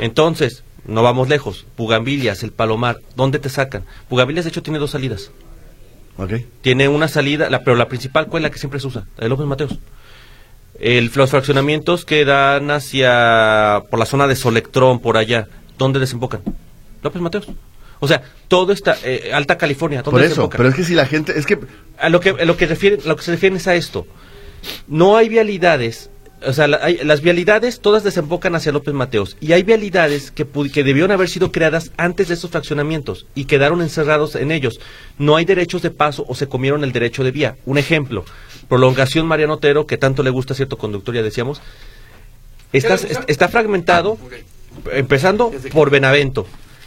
[0.00, 1.66] Entonces, no vamos lejos.
[1.76, 3.84] Pugambilias, el Palomar, ¿dónde te sacan?
[4.08, 5.30] Pugambilias de hecho tiene dos salidas.
[6.62, 9.06] Tiene una salida, la, pero la principal, ¿cuál es la que siempre se usa?
[9.18, 9.78] La de López Mateos.
[10.80, 16.40] El, los fraccionamientos que dan hacia, por la zona de Solectrón, por allá, ¿dónde desembocan?
[17.02, 17.46] López Mateos.
[18.00, 21.06] O sea, todo está, eh, Alta California, ¿dónde Por eso, pero es que si la
[21.06, 21.58] gente, es que
[21.98, 24.06] A lo que, a lo que, refiere, lo que se refiere es a esto.
[24.88, 26.10] No hay vialidades,
[26.46, 29.36] o sea, la- hay- las vialidades todas desembocan hacia López Mateos.
[29.40, 33.80] Y hay vialidades que, que debieron haber sido creadas antes de esos fraccionamientos y quedaron
[33.80, 34.80] encerrados en ellos.
[35.18, 37.56] No hay derechos de paso o se comieron el derecho de vía.
[37.64, 38.24] Un ejemplo,
[38.68, 41.60] prolongación Mariano Otero, que tanto le gusta a cierto conductor, ya decíamos.
[42.72, 42.96] Está,
[43.28, 44.18] está fragmentado,
[44.86, 46.46] Ah, empezando por Benavento.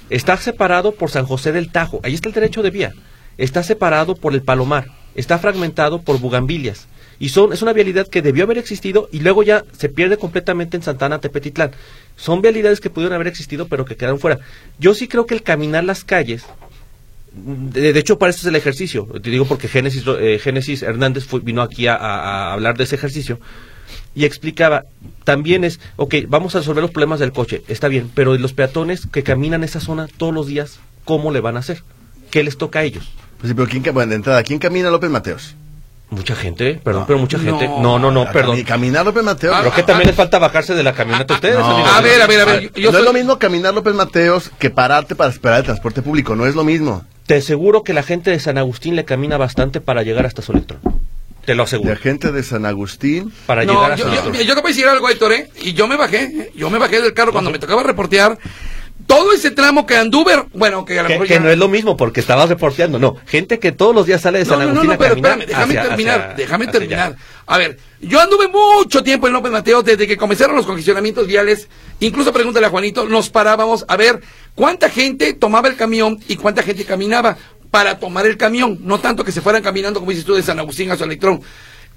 [0.10, 2.00] Está separado por San José del Tajo.
[2.04, 2.94] Ahí está el derecho de vía.
[3.38, 4.88] Está separado por el Palomar.
[5.16, 6.88] Está fragmentado por Bugambilias.
[7.20, 10.78] Y son, es una vialidad que debió haber existido y luego ya se pierde completamente
[10.78, 11.72] en Santana, Tepetitlán.
[12.16, 14.40] Son vialidades que pudieron haber existido pero que quedaron fuera.
[14.80, 16.46] Yo sí creo que el caminar las calles,
[17.34, 19.08] de, de hecho para eso es el ejercicio.
[19.22, 23.40] Te digo porque Génesis, eh, Génesis Hernández vino aquí a hablar de ese ejercicio
[24.18, 24.86] y explicaba,
[25.24, 28.54] también es, ok, vamos a resolver los problemas del coche, está bien, pero de los
[28.54, 31.84] peatones que caminan esa zona todos los días, ¿cómo le van a hacer?
[32.32, 33.12] ¿Qué les toca a ellos?
[33.40, 35.54] Pues sí, pero ¿quién, bueno, de entrada, ¿quién camina López Mateos?
[36.10, 37.08] Mucha gente, perdón, No.
[37.08, 37.68] pero mucha gente.
[37.68, 37.80] No.
[37.82, 38.56] No, no, no, Ah, perdón.
[38.58, 39.54] cami- Caminar López Mateos.
[39.56, 41.60] Ah, Creo que también les falta bajarse de la camioneta a ustedes.
[41.60, 41.86] No.
[41.86, 42.62] A ver, a ver, a ver.
[42.64, 45.66] yo- yo no soy- es lo mismo caminar López Mateos que pararte para esperar el
[45.66, 47.04] transporte público, no es lo mismo.
[47.26, 50.80] Te aseguro que la gente de San Agustín le camina bastante para llegar hasta Solectrón.
[51.48, 51.92] Te lo aseguro.
[51.92, 54.46] La gente de San Agustín, Para No, llegar a yo, yo- Solectrón.
[54.46, 55.50] yo te voy a decir algo, Héctor, ¿eh?
[55.62, 56.52] Y yo me bajé, ¿eh?
[56.54, 58.38] yo me bajé del carro cuando me tocaba reportear.
[59.06, 61.58] todo ese tramo que anduve, bueno, que a lo Que, mejor que ya- no es
[61.58, 63.16] lo mismo porque estabas reporteando, no.
[63.28, 65.16] Gente que todos los días sale de No, San no, no, Agustín no, a pero
[65.16, 67.08] espérame, déjame hacia- terminar, hacia- déjame hacia terminar.
[67.12, 67.18] allá.
[67.46, 71.70] A ver, yo anduve mucho tiempo en López Mateos desde que comenzaron los congestionamientos viales.
[72.02, 74.20] Incluso pregúntale a Juanito, nos parábamos a ver
[74.56, 77.38] cuánta gente tomaba el camión y cuánta gente caminaba
[77.72, 78.80] para tomar el camión.
[78.82, 81.42] No tanto que se fueran caminando, como dices tú, de San Agustín a su electrón.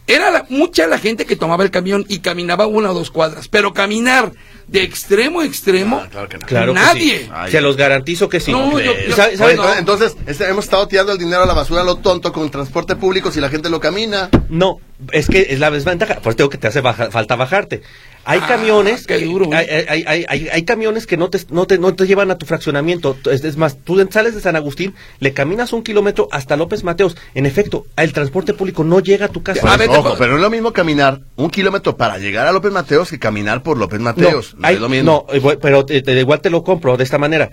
[0.07, 3.47] Era la- mucha la gente que tomaba el camión y caminaba una o dos cuadras.
[3.49, 4.33] Pero caminar
[4.67, 6.47] de extremo a extremo, Ah, claro que no.
[6.47, 7.19] Claro que nadie.
[7.21, 7.31] sí.
[7.33, 7.53] Ay.
[7.53, 8.51] Se los garantizo que sí.
[8.51, 11.47] No, yo- yo- ¿sabe- sabe- Oye, entonces, entonces, este, hemos estado tirando el dinero a
[11.47, 14.31] la basura lo tonto con transporte público si la gente lo camina.
[14.49, 14.79] No,
[15.13, 16.17] es que es la desventaja.
[16.17, 17.83] Por eso tengo que te hace baja- falta bajarte.
[18.31, 19.87] Hay Ah, camiones, qué duro, hay, ¿eh?
[19.89, 22.47] hay, hay, hay- hay camiones que no te, no, te, no te llevan a tu
[22.47, 23.17] fraccionamiento.
[23.31, 27.17] Es, es más, tú sales de San Agustín, le caminas un kilómetro hasta López Mateos.
[27.35, 29.73] En efecto, el transporte público no llega a tu casa.
[29.73, 32.53] A ver, te Ojo, pero no es lo mismo caminar un kilómetro para llegar a
[32.53, 34.55] López Mateos que caminar por López Mateos.
[34.57, 35.27] No, hay- es lo mismo.
[35.29, 37.51] no, eh, pero te- te- igual te lo compro de esta manera.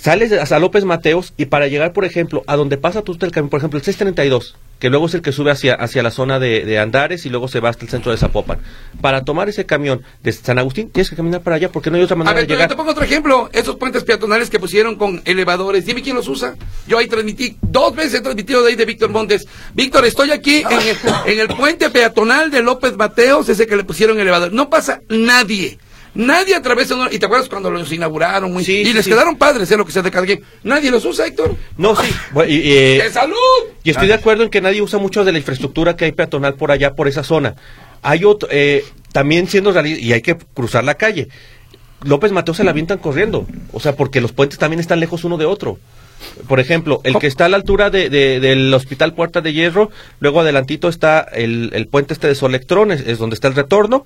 [0.00, 3.50] Sales hasta López Mateos y para llegar, por ejemplo, a donde pasa tú el camino,
[3.50, 6.64] por ejemplo, el 632, que luego es el que sube hacia, hacia la zona de,
[6.64, 8.58] de Andares y luego se va hasta el centro de Zapopan.
[9.00, 12.04] Para tomar ese camión de San Agustín tienes que caminar para allá porque no hay
[12.04, 12.68] otra A manera ver, de pero llegar.
[12.68, 13.50] te pongo otro ejemplo.
[13.52, 15.84] Esos puentes peatonales que pusieron con elevadores.
[15.84, 16.54] Dime quién los usa.
[16.86, 19.48] Yo ahí transmití, dos veces he transmitido de ahí de Víctor Montes.
[19.74, 20.96] Víctor, estoy aquí en el,
[21.32, 24.52] en el puente peatonal de López Mateos, ese que le pusieron elevador.
[24.52, 25.78] No pasa nadie.
[26.14, 26.94] Nadie atraviesa.
[26.94, 28.52] uno- ¿Y te acuerdas cuando los inauguraron?
[28.52, 29.10] Muy- Sí, y sí, les sí.
[29.10, 30.42] quedaron padres, es lo que se de cada quien.
[30.64, 31.54] Nadie los usa, Héctor.
[31.76, 32.08] No, sí.
[32.32, 33.34] bueno, y, eh, ¡De salud!
[33.84, 36.54] Y estoy de acuerdo en que nadie usa mucho de la infraestructura que hay peatonal
[36.54, 37.54] por allá, por esa zona.
[38.02, 41.28] Hay otro, eh, también siendo realista, y hay que cruzar la calle.
[42.04, 45.36] López Mateo se la avientan corriendo, o sea, porque los puentes también están lejos uno
[45.36, 45.78] de otro.
[46.48, 49.90] Por ejemplo, el que está a la altura de, de- del Hospital Puerta de Hierro,
[50.20, 54.04] luego adelantito está el, el puente este de Solectrón, es, es donde está el retorno.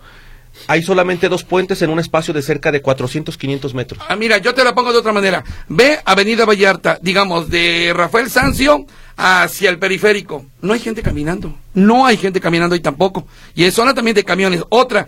[0.66, 4.02] Hay solamente dos puentes en un espacio de cerca de 400, 500 metros.
[4.08, 5.44] Ah, mira, yo te la pongo de otra manera.
[5.68, 8.86] Ve Avenida Vallarta, digamos, de Rafael Sancio
[9.16, 10.46] hacia el periférico.
[10.60, 11.54] No hay gente caminando.
[11.74, 13.26] No hay gente caminando ahí tampoco.
[13.54, 14.62] Y es zona también de camiones.
[14.68, 15.06] Otra,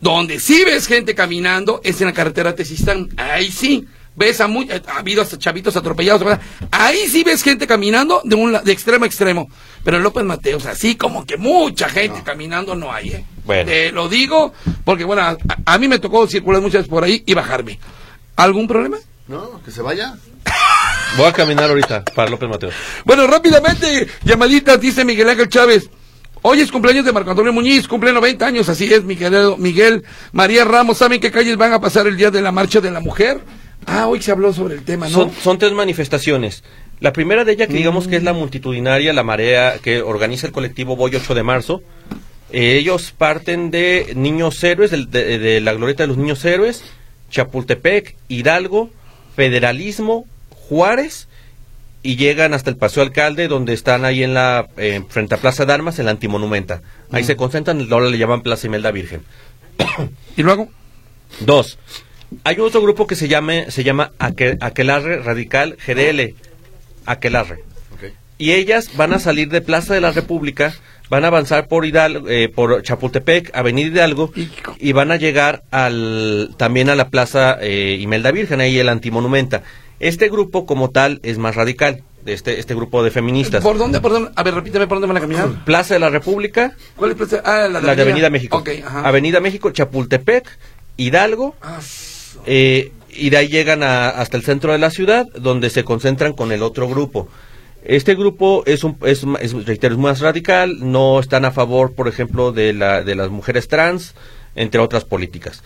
[0.00, 3.08] donde sí ves gente caminando es en la carretera Tesistán.
[3.16, 3.86] Ahí sí.
[4.18, 6.40] Ves a muy, ha habido hasta chavitos atropellados, ¿verdad?
[6.70, 9.50] Ahí sí ves gente caminando de un de extremo a extremo.
[9.84, 13.24] Pero en López Mateos, así como que mucha gente caminando no hay, ¿eh?
[13.46, 13.70] Bueno.
[13.70, 14.52] Te lo digo
[14.84, 17.78] porque, bueno, a, a mí me tocó circular muchas veces por ahí y bajarme.
[18.36, 18.98] ¿Algún problema?
[19.28, 20.14] No, que se vaya.
[21.16, 22.70] Voy a caminar ahorita para López Mateo.
[23.04, 25.88] Bueno, rápidamente, llamaditas, dice Miguel Ángel Chávez.
[26.42, 30.04] Hoy es cumpleaños de Marco Antonio Muñiz, cumple 90 años, así es, mi querido Miguel.
[30.32, 33.00] María Ramos, ¿saben qué calles van a pasar el día de la marcha de la
[33.00, 33.40] mujer?
[33.86, 35.12] Ah, hoy se habló sobre el tema, ¿no?
[35.12, 36.62] Son, son tres manifestaciones.
[37.00, 38.36] La primera de ellas, que digamos que es la Mm.
[38.38, 41.82] multitudinaria, la marea que organiza el colectivo Voy 8 de marzo.
[42.58, 46.82] Eh, ellos parten de Niños Héroes, de, de la glorieta de los Niños Héroes,
[47.30, 48.90] Chapultepec, Hidalgo,
[49.34, 51.28] Federalismo, Juárez,
[52.02, 55.66] y llegan hasta el Paseo Alcalde, donde están ahí en la, eh, frente a Plaza
[55.66, 56.80] de Armas, en la Antimonumenta.
[57.12, 57.26] Ahí Mm.
[57.26, 59.20] se concentran, ahora le llaman Plaza Imelda Virgen.
[60.36, 60.68] ¿Y luego?
[61.40, 61.78] Dos.
[62.44, 66.34] Hay otro grupo que se llame, se llama Aque- Aquelarre Radical GDL.
[67.04, 67.58] Aquelarre.
[68.38, 70.74] Y ellas van a salir de Plaza de la República,
[71.08, 74.74] van a avanzar por Hidalgo, eh, por Chapultepec, Avenida Hidalgo, Hijo.
[74.78, 79.62] y van a llegar al, también a la Plaza eh, Imelda Virgen, ahí el Antimonumenta.
[80.00, 83.62] Este grupo como tal es más radical, este, este grupo de feministas.
[83.62, 84.30] ¿Por dónde, por dónde?
[84.34, 85.64] A ver, repíteme, ¿por dónde van a caminar?
[85.64, 87.40] Plaza de la República, ¿Cuál es plaza?
[87.44, 88.62] Ah, la de, la Avenida México.
[88.84, 89.08] Ajá.
[89.08, 90.46] Avenida México, Chapultepec,
[90.96, 91.78] Hidalgo, Ah,
[92.46, 96.32] eh, y de ahí llegan a- hasta el centro de la ciudad, donde se concentran
[96.34, 97.28] con el otro grupo.
[97.86, 102.08] Este grupo es, un, es, es, reitero, es más radical, no están a favor, por
[102.08, 104.14] ejemplo, de, la, de las mujeres trans,
[104.56, 105.62] entre otras políticas.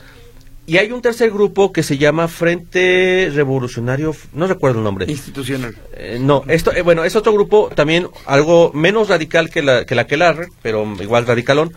[0.66, 5.06] Y hay un tercer grupo que se llama Frente Revolucionario, no recuerdo el nombre.
[5.10, 5.74] institucional.
[5.94, 9.94] Eh, no, esto, eh, bueno, es otro grupo también algo menos radical que la que
[9.94, 11.72] la Aquelarre, pero igual radicalón,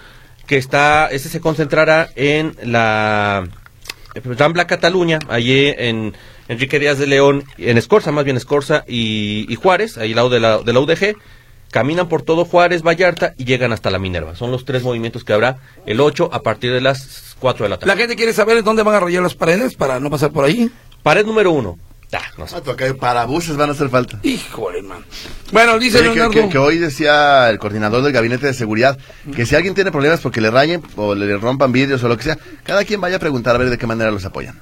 [0.46, 3.48] que está, ese se concentrará en la
[4.14, 6.14] eh, Rambla Cataluña, allí en
[6.54, 10.30] Enrique Díaz de León, en Escorza, más bien Escorza y, y Juárez, ahí al lado
[10.30, 11.16] de la, de la UDG,
[11.72, 14.36] caminan por todo Juárez, Vallarta y llegan hasta la Minerva.
[14.36, 17.78] Son los tres movimientos que habrá el 8 a partir de las 4 de la
[17.78, 17.94] tarde.
[17.94, 20.70] La gente quiere saber dónde van a rayar las paredes para no pasar por ahí.
[21.02, 21.78] Pared número uno.
[22.16, 22.58] Ah, no sé.
[22.58, 24.20] Ah, para buses van a hacer falta.
[24.22, 25.04] Híjole, hermano.
[25.52, 26.32] Bueno, dice Oye, que, Leonardo.
[26.44, 29.00] que- que hoy decía el coordinador del gabinete de seguridad
[29.36, 32.24] que si alguien tiene problemas porque le rayen o le rompan vidrios o lo que
[32.24, 34.62] sea, cada quien vaya a preguntar a ver de qué manera los apoyan.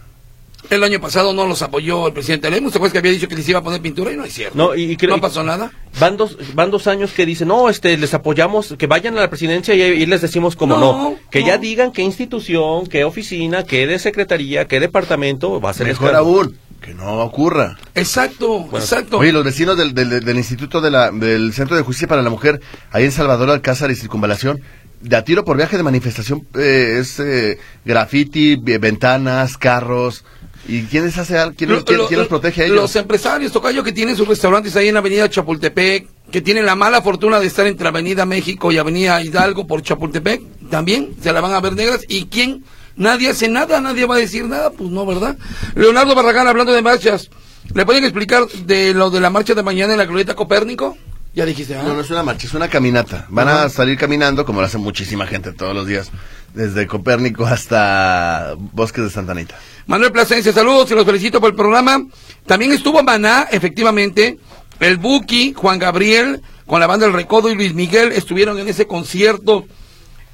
[0.72, 2.72] El año pasado no los apoyó el presidente Lemus.
[2.72, 4.58] ¿Te acuerdas que había dicho que les iba a poner pintura y no es cierto?
[4.58, 5.70] No, y- y creo- no pasó nada.
[6.00, 9.30] Van dos, van dos años que dicen, no, este, les apoyamos, que vayan a la
[9.30, 11.48] presidencia y, y les decimos como no, No, que no.
[11.48, 16.06] ya digan qué institución, qué oficina, qué de secretaría, qué departamento va a ser Mejor
[16.08, 16.38] esclavo.
[16.42, 17.78] aún, Que no ocurra.
[17.94, 19.18] Exacto, exacto.
[19.20, 22.30] Oye, los vecinos del, del, del Instituto de la, del Centro de Justicia para la
[22.30, 24.62] Mujer, ahí en Salvador Alcázar y Circunvalación,
[25.02, 30.24] de a tiro por viaje de manifestación eh, es eh, graffiti, ventanas, carros.
[30.68, 32.76] ¿Y quién les hace quién, Lo- los- quién- lo- quién los protege a ellos?
[32.78, 37.02] Los empresarios, Tocayo, que tienen sus restaurantes ahí en Avenida Chapultepec, que tienen la mala
[37.02, 41.54] fortuna de estar entre Avenida México y Avenida Hidalgo por Chapultepec, también se la van
[41.54, 42.02] a ver negras.
[42.08, 42.64] ¿Y quién?
[42.96, 45.38] Nadie hace nada, nadie va a decir nada, pues no, ¿verdad?
[45.76, 47.30] Leonardo Barragán, hablando de marchas,
[47.74, 50.98] ¿le pueden explicar de lo de la marcha de mañana en la glorieta Copérnico?
[51.34, 51.84] Ya dijiste, ¿ah?
[51.84, 53.26] No, no es una marcha, es una caminata.
[53.30, 53.64] Van Ajá.
[53.64, 56.12] a salir caminando, como lo hace muchísima gente todos los días,
[56.54, 59.56] desde Copérnico hasta Bosques de Santa Anita.
[59.88, 62.06] Manuel Plasencia, saludos y los felicito por el programa.
[62.46, 64.40] También estuvo Maná, efectivamente.
[64.82, 68.86] El Buki, Juan Gabriel, con la banda El Recodo y Luis Miguel estuvieron en ese
[68.88, 69.66] concierto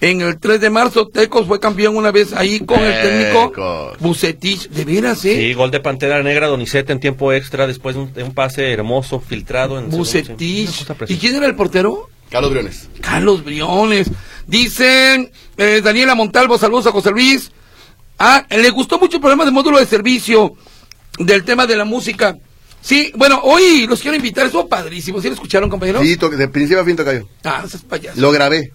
[0.01, 1.07] en el 3 de marzo.
[1.07, 3.93] Tecos fue campeón una vez ahí con el técnico.
[3.99, 4.69] Bucetich.
[4.69, 5.35] De veras, ¿eh?
[5.35, 8.71] Sí, gol de Pantera Negra, Donizete en tiempo extra, después de un, de un pase
[8.71, 9.89] hermoso, filtrado en...
[9.89, 10.67] Bucetich.
[11.07, 12.09] ¿Y quién era el portero?
[12.29, 12.89] Carlos Briones.
[13.01, 14.09] Carlos Briones.
[14.45, 17.51] Dicen eh, Daniela Montalvo, saludos a José Luis.
[18.19, 20.55] Ah, le gustó mucho el programa de módulo de servicio
[21.19, 22.35] del tema de la música.
[22.81, 25.21] Sí, bueno, hoy los quiero invitar, estuvo padrísimo.
[25.21, 26.01] ¿Sí lo escucharon, compañeros?
[26.03, 27.27] Sí, de principio a fin tocayo.
[27.43, 28.19] Ah, no seas payaso.
[28.19, 28.71] Lo grabé.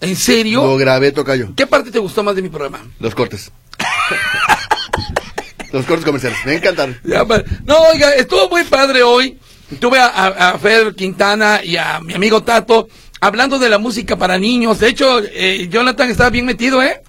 [0.00, 0.62] ¿En serio?
[0.62, 1.52] Lo grabé tocayo.
[1.56, 2.80] ¿Qué parte te gustó más de mi programa?
[2.98, 3.50] Los cortes.
[5.72, 6.38] Los cortes comerciales.
[6.44, 6.98] Me encantaron.
[7.04, 7.24] Ya,
[7.64, 9.38] No, oiga, estuvo muy padre hoy.
[9.78, 12.88] Tuve a, a, a Fer Quintana y a mi amigo Tato
[13.20, 14.80] hablando de la música para niños.
[14.80, 17.02] De hecho, eh, Jonathan estaba bien metido, ¿eh?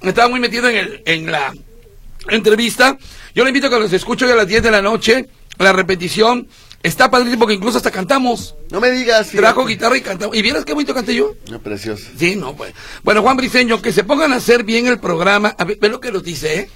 [0.00, 1.52] Estaba muy metido en, el, en la
[2.28, 2.96] entrevista.
[3.34, 5.28] Yo le invito a que los escuche hoy a las 10 de la noche.
[5.58, 6.48] La repetición
[6.82, 8.54] está padrísimo porque incluso hasta cantamos.
[8.70, 9.30] No me digas.
[9.30, 10.36] Trajo guitarra y cantamos.
[10.36, 11.34] ¿Y vieras qué bonito canté yo?
[11.50, 12.04] No, precioso.
[12.18, 12.74] Sí, no, pues.
[13.02, 15.54] Bueno, Juan Briseño, que se pongan a hacer bien el programa.
[15.58, 16.70] A ver, ve lo que nos dice, ¿eh?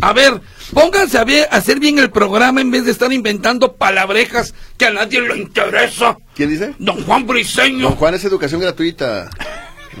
[0.00, 0.40] A ver,
[0.72, 4.86] pónganse a, ver, a hacer bien el programa en vez de estar inventando palabrejas que
[4.86, 6.18] a nadie le interesa.
[6.34, 6.74] ¿Quién dice?
[6.78, 7.90] Don Juan Briseño.
[7.90, 9.30] Don Juan es educación gratuita.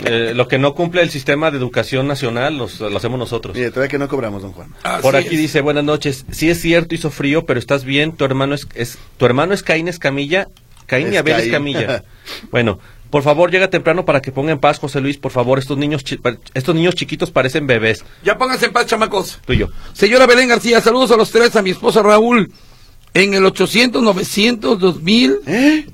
[0.04, 3.54] Eh, lo que no cumple el sistema de educación nacional los- lo hacemos nosotros.
[3.56, 4.74] Mire, todavía que no cobramos, don Juan.
[4.82, 5.40] Así Por aquí es.
[5.40, 8.98] dice, buenas noches, sí es cierto, hizo frío, pero estás bien, tu hermano es, es
[9.16, 10.48] tu hermano es Caín Escamilla,
[10.86, 11.46] Caín y Es Abel Caín.
[11.46, 12.04] Escamilla.
[12.50, 12.78] bueno,
[13.10, 16.02] por favor, llega temprano para que ponga en paz, José Luis, por favor, estos niños
[16.02, 16.18] chi-
[16.54, 19.38] estos niños chiquitos parecen bebés, Ya pónganse en paz, chamacos.
[19.46, 19.68] tú y yo.
[19.92, 22.50] Señora Belén García, saludos a los tres, a mi esposa Raúl.
[23.14, 25.36] En el 800, 900, 2000.
[25.46, 25.86] ¿Eh?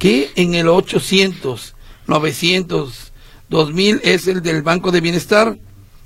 [0.00, 1.74] que en el 800,
[2.06, 3.12] 900,
[3.48, 5.56] 2000 es el del Banco de Bienestar.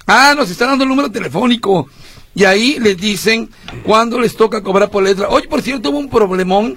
[0.06, 1.88] Ah, nos están dando el número telefónico.
[2.34, 3.50] Y ahí les dicen
[3.84, 5.28] cuándo les toca cobrar por letra.
[5.28, 6.76] Hoy, por cierto, hubo un problemón.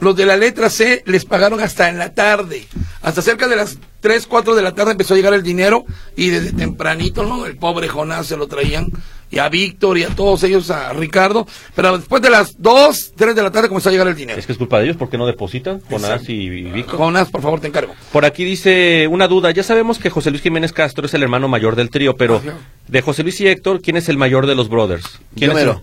[0.00, 2.66] Los de la letra C les pagaron hasta en la tarde.
[3.02, 5.84] Hasta cerca de las 3, 4 de la tarde empezó a llegar el dinero.
[6.16, 7.46] Y desde tempranito, ¿no?
[7.46, 8.90] El pobre Jonás se lo traían.
[9.30, 11.46] Y a Víctor y a todos ellos, a Ricardo.
[11.74, 14.38] Pero después de las 2, 3 de la tarde comenzó a llegar el dinero.
[14.38, 15.80] Es que es culpa de ellos, ¿por qué no depositan?
[15.90, 16.96] Jonás y, y Vico.
[16.96, 17.94] Jonás, por favor, te encargo.
[18.10, 21.46] Por aquí dice una duda, ya sabemos que José Luis Jiménez Castro es el hermano
[21.48, 22.40] mayor del trío, pero
[22.86, 25.18] de José Luis y Héctor, ¿quién es el mayor de los brothers?
[25.36, 25.82] ¿Quién Yo es mero.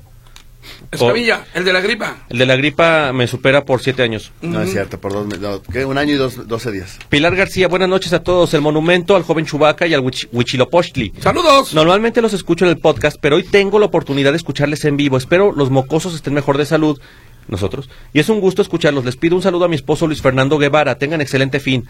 [0.91, 2.17] Escamilla, el de la gripa.
[2.29, 4.31] El de la gripa me supera por siete años.
[4.41, 5.85] No es cierto, por dos, no, ¿qué?
[5.85, 6.97] un año y dos, doce días.
[7.09, 8.53] Pilar García, buenas noches a todos.
[8.53, 11.13] El monumento al joven Chubaca y al Huich- Huichilopochtli.
[11.19, 11.73] Saludos.
[11.73, 15.17] Normalmente los escucho en el podcast, pero hoy tengo la oportunidad de escucharles en vivo.
[15.17, 16.99] Espero los mocosos estén mejor de salud.
[17.47, 17.89] Nosotros.
[18.11, 19.05] Y es un gusto escucharlos.
[19.05, 20.97] Les pido un saludo a mi esposo Luis Fernando Guevara.
[20.97, 21.85] Tengan excelente fin.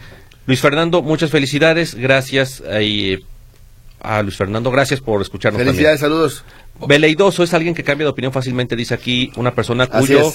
[0.47, 1.95] Luis Fernando, muchas felicidades.
[1.95, 2.61] Gracias.
[2.65, 3.21] eh,
[4.05, 6.43] a Luis Fernando, gracias por escucharnos Felicidades, saludos.
[6.87, 10.33] Veleidoso es alguien que cambia de opinión fácilmente, dice aquí una persona cuyo,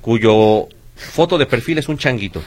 [0.00, 2.42] cuyo foto de perfil es un changuito.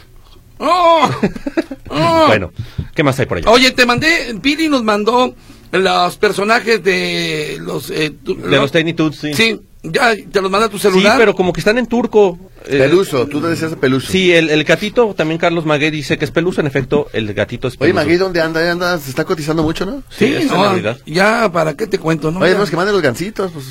[0.59, 1.09] ¡Oh!
[1.89, 2.23] ¡Oh!
[2.27, 2.51] Bueno,
[2.93, 3.49] ¿qué más hay por allá?
[3.49, 5.35] Oye, te mandé, Pili nos mandó
[5.71, 7.89] los personajes de los...
[7.89, 9.33] eh, De los Tiny Toots, sí.
[9.33, 11.17] Sí, ya te los manda a tu Sí, celular.
[11.17, 12.37] pero como que están en turco.
[12.67, 14.11] Eh, Peluso, tú te decías de Peluso.
[14.11, 17.67] Sí, el, el gatito, también Carlos Maguey dice que es peluso, en efecto, el gatito
[17.67, 17.95] es Oye, peluso.
[18.05, 18.97] Magui, ¿dónde anda?
[18.99, 20.01] Se está cotizando mucho, ¿no?
[20.09, 22.31] Sí, es no, ya, ¿para qué te cuento?
[22.31, 22.39] No?
[22.39, 22.57] Oye, Ya.
[22.57, 23.65] no, es que manden los gancitos, pues.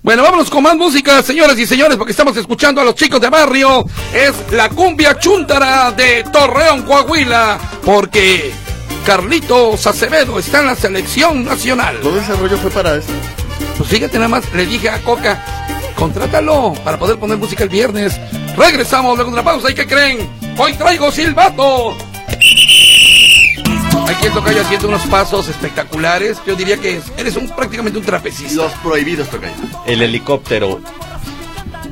[0.00, 3.28] Bueno, vámonos con más música, señoras y señores, porque estamos escuchando a los chicos de
[3.28, 3.84] barrio.
[4.14, 8.52] Es la cumbia chuntara de Torreón, Coahuila, porque
[9.04, 11.98] Carlitos Acevedo está en la selección nacional.
[12.00, 13.08] Todo ese rollo fue para eso.
[13.76, 15.44] Pues fíjate nada más, le dije a Coca,
[15.94, 18.18] contrátalo para poder poner música el viernes.
[18.56, 20.28] Regresamos luego de una pausa, ¿y qué creen?
[20.56, 21.96] Hoy traigo silbato.
[24.08, 26.38] Aquí el tocayo haciendo unos pasos espectaculares.
[26.46, 28.54] Yo diría que eres un prácticamente un trapecista.
[28.54, 29.54] Los prohibidos, tocayo.
[29.86, 30.80] El helicóptero.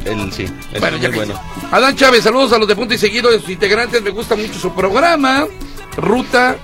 [0.05, 1.35] El, sí, es Bueno, ya bueno.
[1.71, 4.55] Adán Chávez, saludos a los de Punto y Seguido, de sus integrantes, me gusta mucho
[4.55, 5.47] su programa.
[5.97, 6.57] Ruta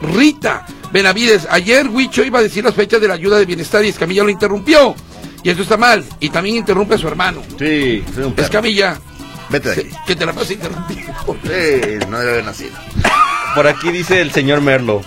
[0.00, 3.88] Rita Benavides, ayer Huicho iba a decir las fechas de la ayuda de bienestar y
[3.88, 4.94] Escamilla lo interrumpió.
[5.42, 6.04] Y eso está mal.
[6.20, 7.42] Y también interrumpe a su hermano.
[7.58, 8.46] Sí, soy un perro.
[8.46, 8.98] Escamilla.
[9.50, 9.90] Vete de aquí.
[10.06, 11.12] que te la pases interrumpiendo.
[11.42, 12.72] Sí, no debe haber nacido.
[13.54, 15.02] Por aquí dice el señor Merlo.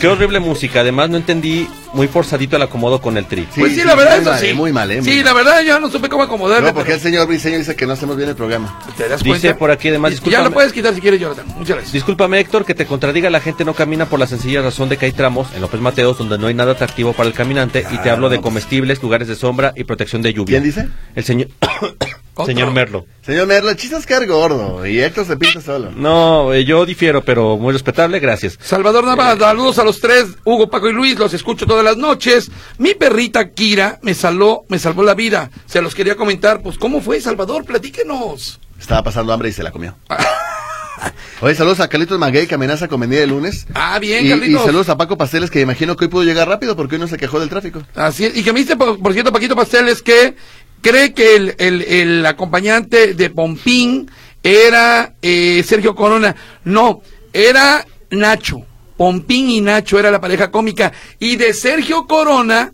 [0.00, 0.80] Qué horrible música.
[0.80, 3.42] Además, no entendí muy forzadito el acomodo con el tri.
[3.52, 4.46] Sí, pues sí, sí, la verdad, muy eso mal, sí.
[4.48, 5.24] eh, muy mal, eh, muy Sí, mal.
[5.24, 6.68] la verdad, yo no supe cómo acomodarle.
[6.68, 8.78] No, porque pero el señor Briseño dice que no hacemos bien el programa.
[8.98, 9.58] ¿Te das Dice cuenta?
[9.58, 11.46] por aquí, además, Y- Ya lo puedes quitar si quieres, Jonathan.
[11.48, 11.92] Muchas gracias.
[11.92, 13.30] Discúlpame, Héctor, que te contradiga.
[13.30, 16.18] La gente no camina por la sencilla razón de que hay tramos en López Mateos
[16.18, 17.80] donde no hay nada atractivo para el caminante.
[17.80, 20.60] y te Claro, hablo de comestibles, lugares de sombra y protección de lluvia.
[20.60, 20.88] ¿Quién dice?
[21.14, 21.48] El señor.
[22.38, 22.46] Otro.
[22.52, 23.06] señor Merlo.
[23.22, 25.90] Señor Merlo, el chiste es caer gordo y Héctor se pinta solo.
[25.96, 28.58] No, eh, yo difiero, pero muy respetable, gracias.
[28.62, 32.50] Salvador Navas, saludos a los tres, Hugo, Paco y Luis, los escucho todas las noches.
[32.76, 35.50] Mi perrita Kira me salvó, me salvó la vida.
[35.64, 37.64] Se los quería comentar, pues, ¿cómo fue, Salvador?
[37.64, 38.60] Platíquenos.
[38.78, 39.96] Estaba pasando hambre y se la comió.
[41.42, 43.66] Oye, saludos a Carlitos Maguey que amenaza con venir el lunes.
[43.74, 44.64] Ah, bien, y, y Carlitos.
[44.64, 47.18] saludos a Paco Pasteles que imagino que hoy pudo llegar rápido porque hoy no se
[47.18, 47.82] quejó del tráfico.
[47.94, 48.36] Así es.
[48.36, 50.34] Y que me dice, por, por cierto, Paquito Pasteles, que
[50.86, 54.08] cree que el, el, el acompañante de Pompín
[54.42, 56.36] era eh, Sergio Corona.
[56.64, 58.64] No, era Nacho.
[58.96, 60.92] Pompín y Nacho era la pareja cómica.
[61.18, 62.72] Y de Sergio Corona,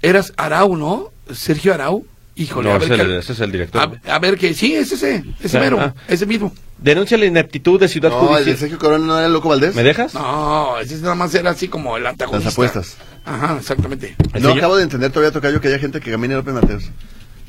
[0.00, 1.10] eras Arau, ¿no?
[1.32, 2.06] Sergio Arau.
[2.36, 3.98] Híjole, No, a ver, ese, ese es el director.
[4.06, 5.92] a, a ver que sí, es ese, ese mero, ah.
[6.06, 6.52] ese mismo.
[6.78, 8.56] Denuncia la ineptitud de Ciudad No, Judicial.
[8.56, 9.74] Sergio Corona no era el Loco Valdés.
[9.74, 10.14] ¿Me dejas?
[10.14, 12.44] No, ese nada más era así como el antagonista.
[12.46, 12.96] Las apuestas.
[13.28, 14.16] Ajá, exactamente.
[14.34, 16.54] El No señor- acabo de entender todavía, Tocayo, que haya gente que camine en López
[16.54, 16.84] Mateos.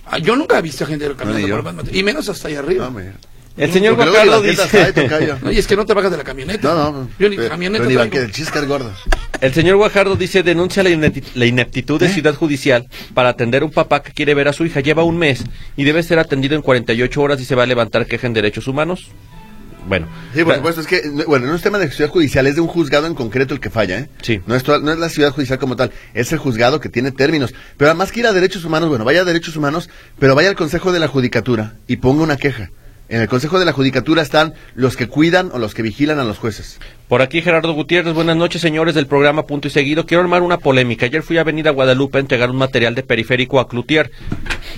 [0.05, 1.55] Ah, yo nunca he visto gente caminando ni yo.
[1.55, 2.89] por López Mateos, y menos hasta allá arriba.
[2.89, 2.99] No.
[3.57, 4.93] El señor ni las dice.
[5.41, 6.73] No, y es que no te bajas de la camioneta.
[6.73, 7.09] No, no.
[7.19, 8.91] Yo ni pero- camioneta pero ni el chiste es caer gordo.
[9.41, 12.09] El señor Guajardo dice denuncia la, inepti- la ineptitud de ¿Eh?
[12.09, 14.79] Ciudad Judicial para atender a un papá que quiere ver a su hija.
[14.79, 15.43] Lleva un mes
[15.75, 18.67] y debe ser atendido en 48 horas y se va a levantar queja en derechos
[18.67, 19.09] humanos.
[19.89, 20.08] Bueno.
[20.34, 22.62] Sí, por supuesto, es que, no- bueno, no es tema de ciudad judicial, es de
[22.62, 24.10] un juzgado en concreto el que falla, ¿eh?
[24.21, 24.39] Sí.
[24.47, 27.12] No es, toda- no es la ciudad judicial como tal, es el juzgado que tiene
[27.12, 27.54] términos.
[27.75, 30.56] Pero además que ir a derechos humanos, bueno, vaya a derechos humanos, pero vaya al
[30.56, 32.69] Consejo de la Judicatura y ponga una queja.
[33.12, 36.23] En el Consejo de la Judicatura están los que cuidan o los que vigilan a
[36.23, 36.78] los jueces.
[37.08, 40.06] Por aquí Gerardo Gutiérrez, buenas noches señores del programa Punto y Seguido.
[40.06, 41.08] Quiero armar una polémica.
[41.08, 44.12] Ayer fui a Avenida Guadalupe a entregar un material de periférico a Cloutier.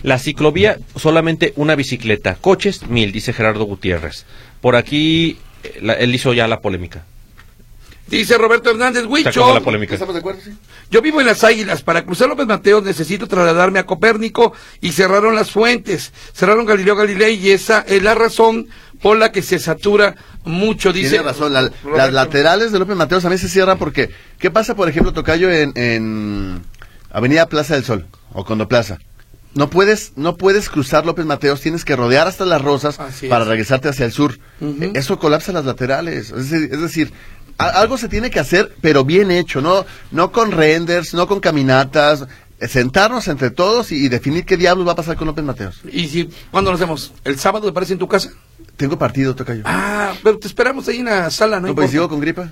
[0.04, 2.36] La ciclovía, solamente una bicicleta.
[2.40, 4.26] Coches, mil, dice Gerardo Gutiérrez.
[4.62, 7.06] Por aquí, eh, la- él hizo ya la polémica.
[8.08, 9.54] Dice Roberto Hernández Huicho.
[9.54, 9.94] la polémica.
[9.94, 10.42] ¿Estamos de acuerdo?
[10.44, 10.52] Sí.
[10.90, 11.82] Yo vivo en las Águilas.
[11.82, 16.12] Para cruzar López Mateos necesito trasladarme a Copérnico y cerraron las fuentes.
[16.34, 18.68] Cerraron Galileo Galilei y esa es la razón
[19.02, 20.92] por la que se satura mucho.
[20.92, 24.10] Dice Tiene razón, la- las laterales de López Mateos a veces se cierran porque,
[24.40, 26.64] ¿qué pasa, por ejemplo, Tocayo, en, en
[27.12, 29.00] Avenida Plaza del Sol o Condo Plaza?
[29.54, 33.48] No puedes, no puedes cruzar López Mateos, tienes que rodear hasta las Rosas para es.
[33.48, 34.38] regresarte hacia el sur.
[34.62, 36.32] Eh, Eso colapsa las laterales.
[36.32, 37.12] Es, de- es decir,
[37.58, 41.40] a- algo se tiene que hacer, pero bien hecho, no, no con renders, no con
[41.42, 42.26] caminatas.
[42.62, 45.82] eh, Sentarnos entre todos y, y definir qué diablos va a pasar con López Mateos.
[45.92, 47.12] Y si, ¿cuándo nos hacemos?
[47.26, 48.30] ¿El sábado te parece en tu casa?
[48.78, 49.64] Tengo partido, Tocayo.
[49.66, 51.68] Ah, pero te esperamos ahí en la sala, ¿no?
[51.70, 52.52] no, pues con gripa.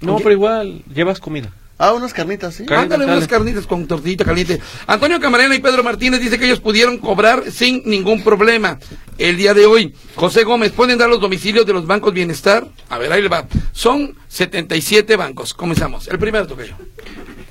[0.00, 1.50] No, pero igual, llevas comida.
[1.82, 2.66] Ah, unas carnitas, sí.
[2.66, 3.16] Carnitas, Ándale dale.
[3.16, 4.60] unas carnitas con tortillita caliente.
[4.86, 8.78] Antonio Camarena y Pedro Martínez dice que ellos pudieron cobrar sin ningún problema
[9.16, 9.94] el día de hoy.
[10.14, 12.66] José Gómez, ¿pueden dar los domicilios de los bancos bienestar?
[12.90, 13.46] A ver, ahí le va.
[13.72, 15.54] Son 77 bancos.
[15.54, 16.06] Comenzamos.
[16.08, 16.74] El primero toque yo.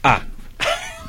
[0.03, 0.21] Ah.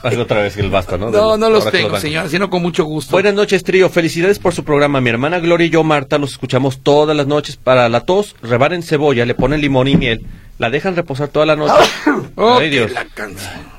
[0.02, 1.10] Otra vez el basta, ¿no?
[1.10, 3.12] No, no los tengo, señora, sino con mucho gusto.
[3.12, 3.90] Buenas noches, trío.
[3.90, 5.02] Felicidades por su programa.
[5.02, 7.58] Mi hermana Gloria y yo, Marta, los escuchamos todas las noches.
[7.58, 10.24] Para la tos, rebanen cebolla, le ponen limón y miel,
[10.60, 11.72] la dejan reposar toda la noche.
[12.36, 12.92] Ay, Dios.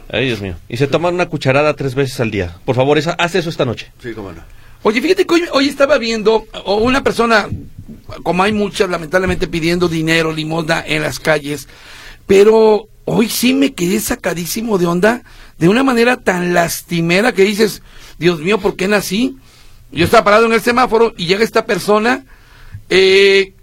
[0.10, 0.56] Ay, Dios mío.
[0.68, 2.58] Y se toman una cucharada tres veces al día.
[2.66, 3.92] Por favor, esa, haz eso esta noche.
[4.02, 4.42] Sí, cómo no.
[4.82, 7.48] Oye, fíjate que hoy, hoy estaba viendo o una persona,
[8.24, 11.68] como hay muchas, lamentablemente pidiendo dinero, limosna en las calles,
[12.26, 15.22] pero hoy sí me quedé sacadísimo de onda
[15.60, 17.84] de una manera tan lastimera que dices,
[18.18, 19.38] Dios mío, ¿por qué nací?
[19.92, 22.26] Yo estaba parado en el semáforo y llega esta persona
[22.90, 23.54] eh,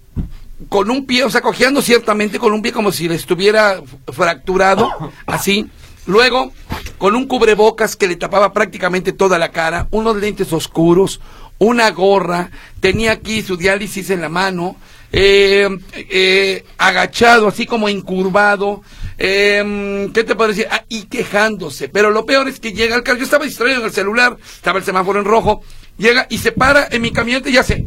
[0.68, 3.80] con un pie, o sea, cojeando ciertamente con un pie como si le estuviera
[4.12, 4.90] fracturado,
[5.26, 5.66] así.
[6.06, 6.52] Luego,
[6.96, 11.20] con un cubrebocas que le tapaba prácticamente toda la cara, unos lentes oscuros,
[11.58, 14.76] una gorra, tenía aquí su diálisis en la mano,
[15.12, 18.82] eh, eh, agachado, así como incurvado,
[19.18, 20.68] eh, ¿qué te puedo decir?
[20.70, 21.88] Ah, y quejándose.
[21.88, 24.78] Pero lo peor es que llega el carro, yo estaba distraído en el celular, estaba
[24.78, 25.62] el semáforo en rojo,
[25.98, 27.84] llega y se para en mi camioneta y ya se...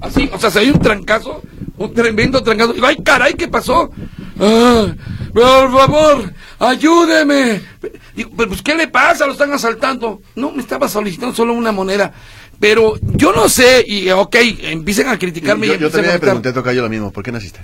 [0.00, 1.42] Así, o sea, se hay un trancazo,
[1.78, 2.72] un tremendo trancazo.
[2.72, 3.90] Digo, ay, caray, ¿qué pasó?
[4.40, 4.86] Ah,
[5.32, 7.60] por favor, ayúdeme.
[8.14, 9.26] Digo, pero pues, ¿qué le pasa?
[9.26, 10.22] Lo están asaltando.
[10.34, 12.12] No, me estaba solicitando solo una moneda.
[12.58, 16.52] Pero yo no sé, y ok, empiecen a criticarme yo, y yo también me pregunté,
[16.52, 17.10] Tocayo, lo mismo.
[17.12, 17.60] ¿Por qué naciste?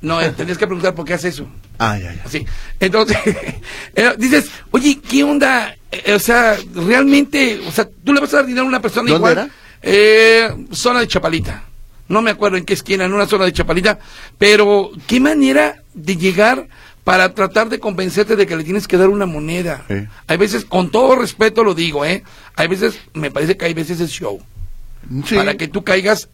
[0.00, 1.46] No, eh, tenías que preguntar por qué hace eso.
[1.78, 2.22] Ah, ya, ya.
[2.24, 2.46] Así.
[2.78, 3.18] Entonces,
[3.94, 5.76] eh, dices, oye, ¿qué onda?
[5.92, 9.10] eh, o sea, realmente, o sea, tú le vas a dar dinero a una persona
[9.10, 9.32] ¿Dónde igual.
[9.32, 9.50] era?
[9.82, 11.64] Eh, zona de Chapalita.
[12.10, 14.00] No me acuerdo en qué esquina, en una zona de Chapalita.
[14.36, 16.66] Pero, ¿qué manera de llegar
[17.04, 19.84] para tratar de convencerte de que le tienes que dar una moneda?
[19.88, 20.08] Sí.
[20.26, 22.24] Hay veces, con todo respeto lo digo, ¿eh?
[22.56, 24.42] Hay veces, me parece que hay veces es show.
[25.24, 25.36] Sí.
[25.36, 26.28] Para que tú caigas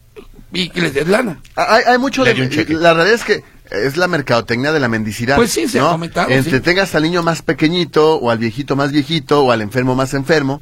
[0.51, 1.41] y que les des lana.
[1.55, 2.33] Hay, hay mucho de...
[2.69, 5.35] La realidad es que es la mercadotecnia de la mendicidad.
[5.35, 6.63] Pues sí, se ha comentado, Entre sí.
[6.63, 10.59] tengas al niño más pequeñito, o al viejito más viejito, o al enfermo más enfermo,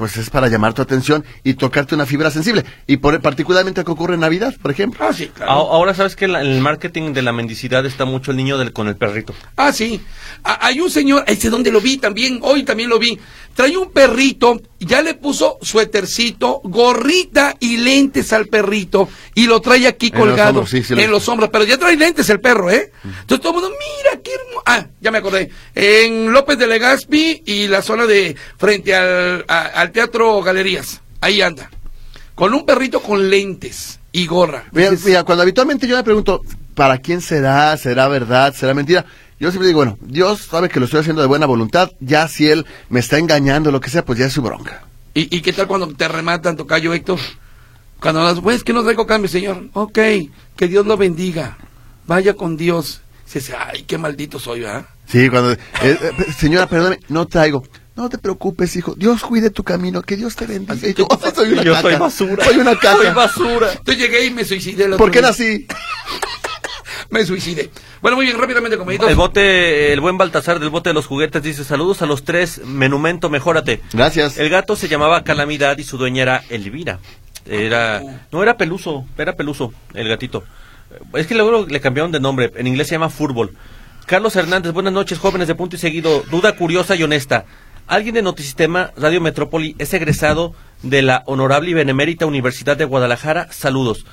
[0.00, 2.64] pues es para llamar tu atención y tocarte una fibra sensible.
[2.86, 5.04] Y por, particularmente que ocurre en Navidad, por ejemplo.
[5.06, 5.52] Ah, sí, claro.
[5.52, 8.56] Ahora sabes que en la- en el marketing de la mendicidad está mucho el niño
[8.56, 9.34] del, con el perrito.
[9.58, 10.00] Ah, sí.
[10.42, 13.18] Ah, hay un señor, ese donde lo vi también, hoy también lo vi.
[13.54, 19.86] Trae un perrito, ya le puso suétercito, gorrita y lentes al perrito y lo trae
[19.86, 22.30] aquí En los colgado hombros, sí, sí lo en los hombros, pero ya trae lentes
[22.30, 22.90] el perro, ¿eh?
[23.04, 24.62] Entonces todo el mundo, mira qué hermoso.
[24.66, 25.50] Ah, ya me acordé.
[25.74, 31.00] En López de Legazpi y la zona de frente al, a- al Teatro Galerías.
[31.20, 31.70] Ahí anda.
[32.34, 34.64] Con un perrito con lentes y gorra.
[34.72, 36.42] Mira, Dices, mira, cuando habitualmente yo me pregunto,
[36.74, 37.76] ¿para quién será?
[37.76, 38.54] ¿Será verdad?
[38.54, 39.04] ¿Será mentira?
[39.38, 42.48] Yo siempre digo, bueno, Dios sabe que lo estoy haciendo de buena voluntad, ya si
[42.48, 44.84] Él me está engañando, lo que sea, pues ya es su bronca.
[45.14, 47.18] ¿Y, y qué tal cuando te rematan, tocayo Héctor?
[48.00, 49.68] Cuando las pues que no traigo cambio, señor.
[49.72, 49.98] Ok,
[50.56, 51.58] que Dios lo bendiga.
[52.06, 53.02] Vaya con Dios.
[53.24, 54.86] Dices, ay, qué maldito soy, ¿verdad?
[55.06, 55.52] Sí, cuando...
[55.52, 57.62] eh, eh, señora, perdóname, no traigo.
[57.96, 58.94] No te preocupes, hijo.
[58.96, 60.74] Dios cuide tu camino, que Dios te bendiga.
[60.74, 61.82] Así Y tú, que- "Ay, soy una Yo caca.
[61.82, 62.44] soy basura.
[62.44, 62.96] Soy una caca.
[62.96, 63.72] Soy basura.
[63.72, 64.84] Entonces llegué y me suicidé.
[64.84, 65.66] el otro ¿Por qué nací?
[67.10, 67.70] Me suicidé.
[68.02, 69.08] Bueno, muy bien, rápidamente, comeditos.
[69.10, 72.60] El bote, el buen Baltasar del bote de los juguetes dice saludos a los tres,
[72.64, 73.80] menumento, mejórate.
[73.92, 74.38] Gracias.
[74.38, 77.00] El gato se llamaba Calamidad y su dueña era Elvira.
[77.46, 80.44] Era, no era Peluso, era Peluso, el gatito.
[81.14, 83.56] Es que luego le cambiaron de nombre, en inglés se llama Fútbol.
[84.06, 86.22] Carlos Hernández, buenas noches, jóvenes de punto y seguido.
[86.30, 87.44] Duda curiosa y honesta.
[87.90, 93.48] ¿Alguien de Notisistema Radio Metrópoli es egresado de la Honorable y Benemérita Universidad de Guadalajara?
[93.50, 94.06] Saludos.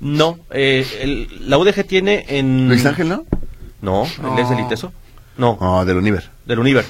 [0.00, 2.68] No, eh, el- la UDG tiene en...
[2.68, 3.24] Luis Ángel, ¿no?
[3.80, 4.34] No, No.
[4.34, 4.92] ¿él es del ITESO?
[5.38, 6.28] No, No, del Univer.
[6.44, 6.84] del Univer.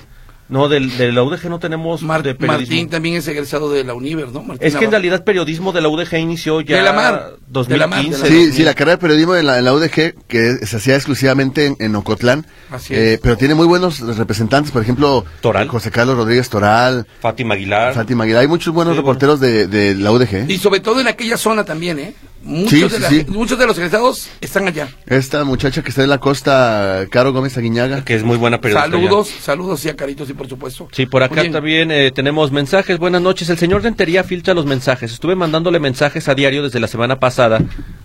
[0.48, 2.74] No, del, de la UDG no tenemos Mar- de periodismo.
[2.74, 4.42] Martín también es egresado de la Univer, ¿no?
[4.42, 7.78] Martín Es que en realidad periodismo de la UDG inició ya De la mar, de
[7.78, 8.18] la mar, de 2015.
[8.18, 8.52] la- Sí, 2000.
[8.52, 11.76] sí, la carrera de periodismo en la, en la UDG, que se hacía exclusivamente en,
[11.78, 13.20] en Ocotlán, Así eh, es.
[13.20, 15.68] pero tiene muy buenos representantes, por ejemplo, Toral.
[15.68, 17.94] José Carlos Rodríguez Toral, Fátima Aguilar.
[17.94, 20.34] Fátima Aguilar, hay muchos buenos Sí, reporteros de, de la UDG.
[20.34, 20.46] ¿eh?
[20.48, 22.14] Y sobre todo en aquella zona también, ¿eh?
[22.44, 23.24] Muchos, Sí, de, sí, la- sí.
[23.28, 24.88] muchos de los egresados están allá.
[25.06, 28.04] Esta muchacha que está en la costa, Caro Gómez Aguiñaga.
[28.04, 28.90] que es muy buena periodista.
[28.90, 30.88] Saludos, saludos, sí, a Caritos, sí, por supuesto.
[30.92, 32.98] Sí, por acá también eh, tenemos mensajes.
[32.98, 33.48] Buenas noches.
[33.48, 35.12] El señor Rentería filtra los mensajes.
[35.12, 37.60] Estuve mandándole mensajes a diario desde la semana pasada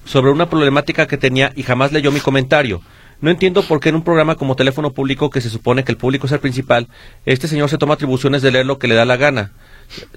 [0.06, 2.82] sobre una problemática que tenía y jamás leyó mi comentario.
[3.20, 5.98] No entiendo por qué en un programa como teléfono público, que se supone que el
[5.98, 6.88] público es el principal,
[7.26, 9.54] este señor se toma atribuciones de leer lo que le da la gana.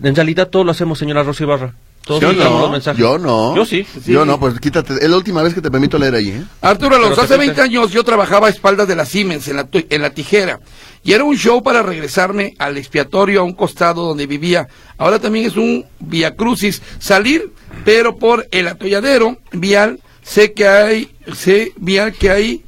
[0.02, 1.72] En realidad todo lo hacemos, señora Rosy Barra.
[2.04, 3.54] Todos Yo no, los yo no.
[3.54, 3.86] Yo sí.
[4.02, 4.12] Sí.
[4.12, 4.94] Yo no, pues quítate.
[4.94, 6.44] Es la última vez que te permito leer ahí, ¿eh?
[6.62, 7.54] Arturo Alonso, hace fuiste.
[7.54, 10.60] 20 años yo trabajaba a espaldas de la Siemens en la, en la tijera
[11.02, 14.68] y era un show para regresarme al expiatorio a un costado donde vivía.
[14.98, 17.52] Ahora también es un via crucis salir,
[17.84, 22.64] pero por el atolladero vial sé que hay, sé vial que hay,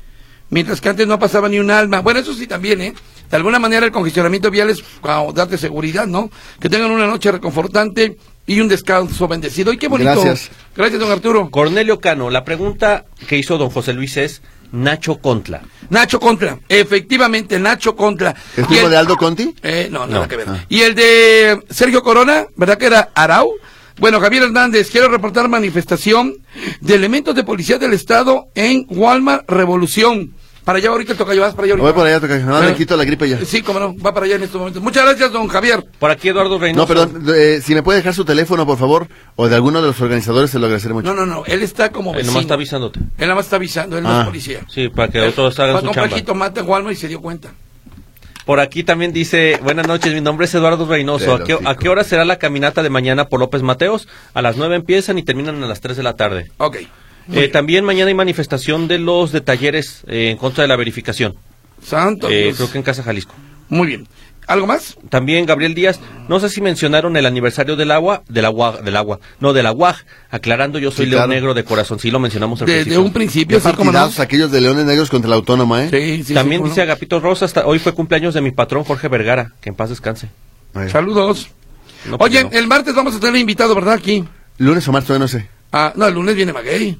[0.50, 2.00] mientras que antes no pasaba ni un alma.
[2.00, 2.94] Bueno, eso sí también, ¿eh?
[3.30, 6.30] De alguna manera el congestionamiento vial es para darte seguridad, ¿no?
[6.60, 9.72] Que tengan una noche reconfortante y un descanso bendecido.
[9.72, 10.10] Y qué bonito.
[10.10, 10.50] Gracias.
[10.76, 11.50] Gracias, don Arturo.
[11.50, 15.62] Cornelio Cano, la pregunta que hizo don José Luis es Nacho Contla.
[15.90, 18.34] Nacho Contra, efectivamente, Nacho Contra.
[18.56, 19.54] ¿Es el- de Aldo Conti?
[19.62, 20.28] Eh, no, nada No.
[20.28, 20.46] que ver.
[20.48, 20.64] Ah.
[20.68, 23.52] Y el de Sergio Corona, ¿verdad que era Arau?
[23.98, 26.34] Bueno, Javier Hernández, quiero reportar manifestación
[26.80, 30.34] de elementos de policía del Estado en Walmart Revolución.
[30.64, 31.82] Para allá ahorita toca vas para allá ahorita.
[31.82, 32.38] Voy por allá, toca.
[32.38, 33.44] No, Bueno, le quito la gripe ya.
[33.44, 34.80] Sí, cómo no, va para allá en estos momentos.
[34.82, 35.84] Muchas gracias, don Javier.
[35.98, 36.80] Por aquí Eduardo Reynoso.
[36.82, 39.88] No, perdón, eh, si me puede dejar su teléfono, por favor, o de alguno de
[39.88, 41.12] los organizadores, se lo agradeceré mucho.
[41.12, 42.32] No, no, no, él está como Él vecino.
[42.32, 43.00] nomás está avisándote.
[43.00, 44.20] Él nada más está avisando, él no Ah.
[44.20, 44.60] es policía.
[44.68, 46.16] Sí, para que Él otros fue hagan a su chamba.
[46.16, 47.52] jitomate en Walmart y se dio cuenta.
[48.44, 51.34] Por aquí también dice, buenas noches, mi nombre es Eduardo Reynoso.
[51.34, 54.08] ¿A qué, a qué hora será la caminata de mañana por López Mateos?
[54.34, 56.50] A las 9 empiezan y terminan a las 3 de la tarde.
[56.58, 56.78] Ok.
[57.32, 61.34] Eh, también mañana hay manifestación de los de talleres eh, en contra de la verificación.
[61.84, 62.56] Santo Eh, Dios.
[62.56, 63.34] creo que en Casa Jalisco.
[63.68, 64.06] Muy bien.
[64.48, 64.96] ¿Algo más?
[65.08, 69.20] También Gabriel Díaz, no sé si mencionaron el aniversario del agua, del agua, del agua,
[69.38, 69.96] no, de la UAG,
[70.30, 71.32] aclarando yo soy Sí, León claro.
[71.32, 73.02] Negro de corazón, sí lo mencionamos al principio.
[73.02, 73.98] un principio, sí, como no.
[73.98, 75.88] partidazos aquellos de Leones Negros contra la Autónoma, ¿eh?
[75.90, 76.82] Sí, sí, También sí, dice no.
[76.84, 80.28] Agapito Rosa, hasta hoy fue cumpleaños de mi patrón Jorge Vergara, que en paz descanse.
[80.74, 80.90] Ahí.
[80.90, 81.48] Saludos.
[82.10, 82.50] No, Oye, no.
[82.50, 83.94] el martes vamos a tener invitado, ¿verdad?
[83.94, 84.24] Aquí.
[84.58, 85.48] Lunes o martes, no sé.
[85.70, 86.98] Ah, no, el lunes viene Maguey.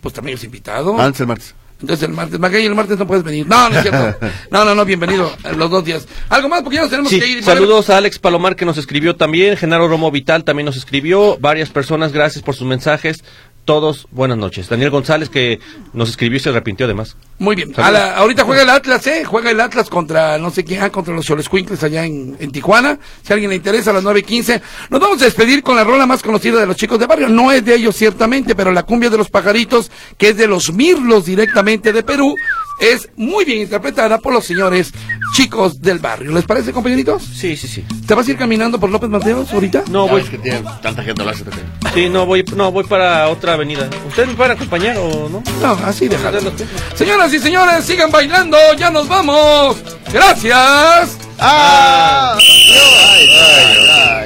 [0.00, 0.98] Pues también es invitado.
[1.00, 1.54] Antes el martes.
[1.80, 3.46] Entonces el martes, Maguey, el martes no puedes venir.
[3.46, 4.18] No, no es cierto.
[4.50, 6.08] No, no, no, bienvenido eh, los dos días.
[6.28, 7.44] Algo más porque ya nos tenemos Sí, que ir.
[7.44, 11.70] saludos a Alex Palomar que nos escribió también, Genaro Romo Vital también nos escribió, varias
[11.70, 13.22] personas, gracias por sus mensajes,
[13.68, 14.66] todos, buenas noches.
[14.70, 15.60] Daniel González que
[15.92, 17.18] nos escribió y se arrepintió además.
[17.38, 17.74] Muy bien.
[17.76, 19.26] A la- ahorita juega el Atlas, ¿eh?
[19.26, 22.98] Juega el Atlas contra no sé quién, contra los Cholescuincles allá en, en Tijuana.
[23.22, 24.62] Si a alguien le interesa, a las 9.15.
[24.88, 27.28] Nos vamos a despedir con la rola más conocida de los chicos de barrio.
[27.28, 30.72] No es de ellos, ciertamente, pero la cumbia de los pajaritos, que es de los
[30.72, 32.34] Mirlos directamente de Perú,
[32.80, 34.92] es muy bien interpretada por los señores
[35.38, 36.32] chicos del barrio.
[36.32, 37.22] ¿Les parece, compañeritos?
[37.22, 37.84] Sí, sí, sí.
[38.08, 39.84] ¿Te vas a ir caminando por López Mateos ahorita?
[39.88, 41.44] No Ya voy, ves que tiene tanta gente lo hace
[41.94, 43.88] sí, no voy, no voy para otra avenida.
[44.08, 45.44] ¿Ustedes me van a acompañar o no?
[45.62, 46.40] No, así déjalo.
[46.96, 49.76] Señoras y señores, sigan bailando, ya nos vamos.
[50.12, 51.18] Gracias.
[51.38, 52.36] ¡Ah!
[52.36, 54.18] Ay, ay, ay.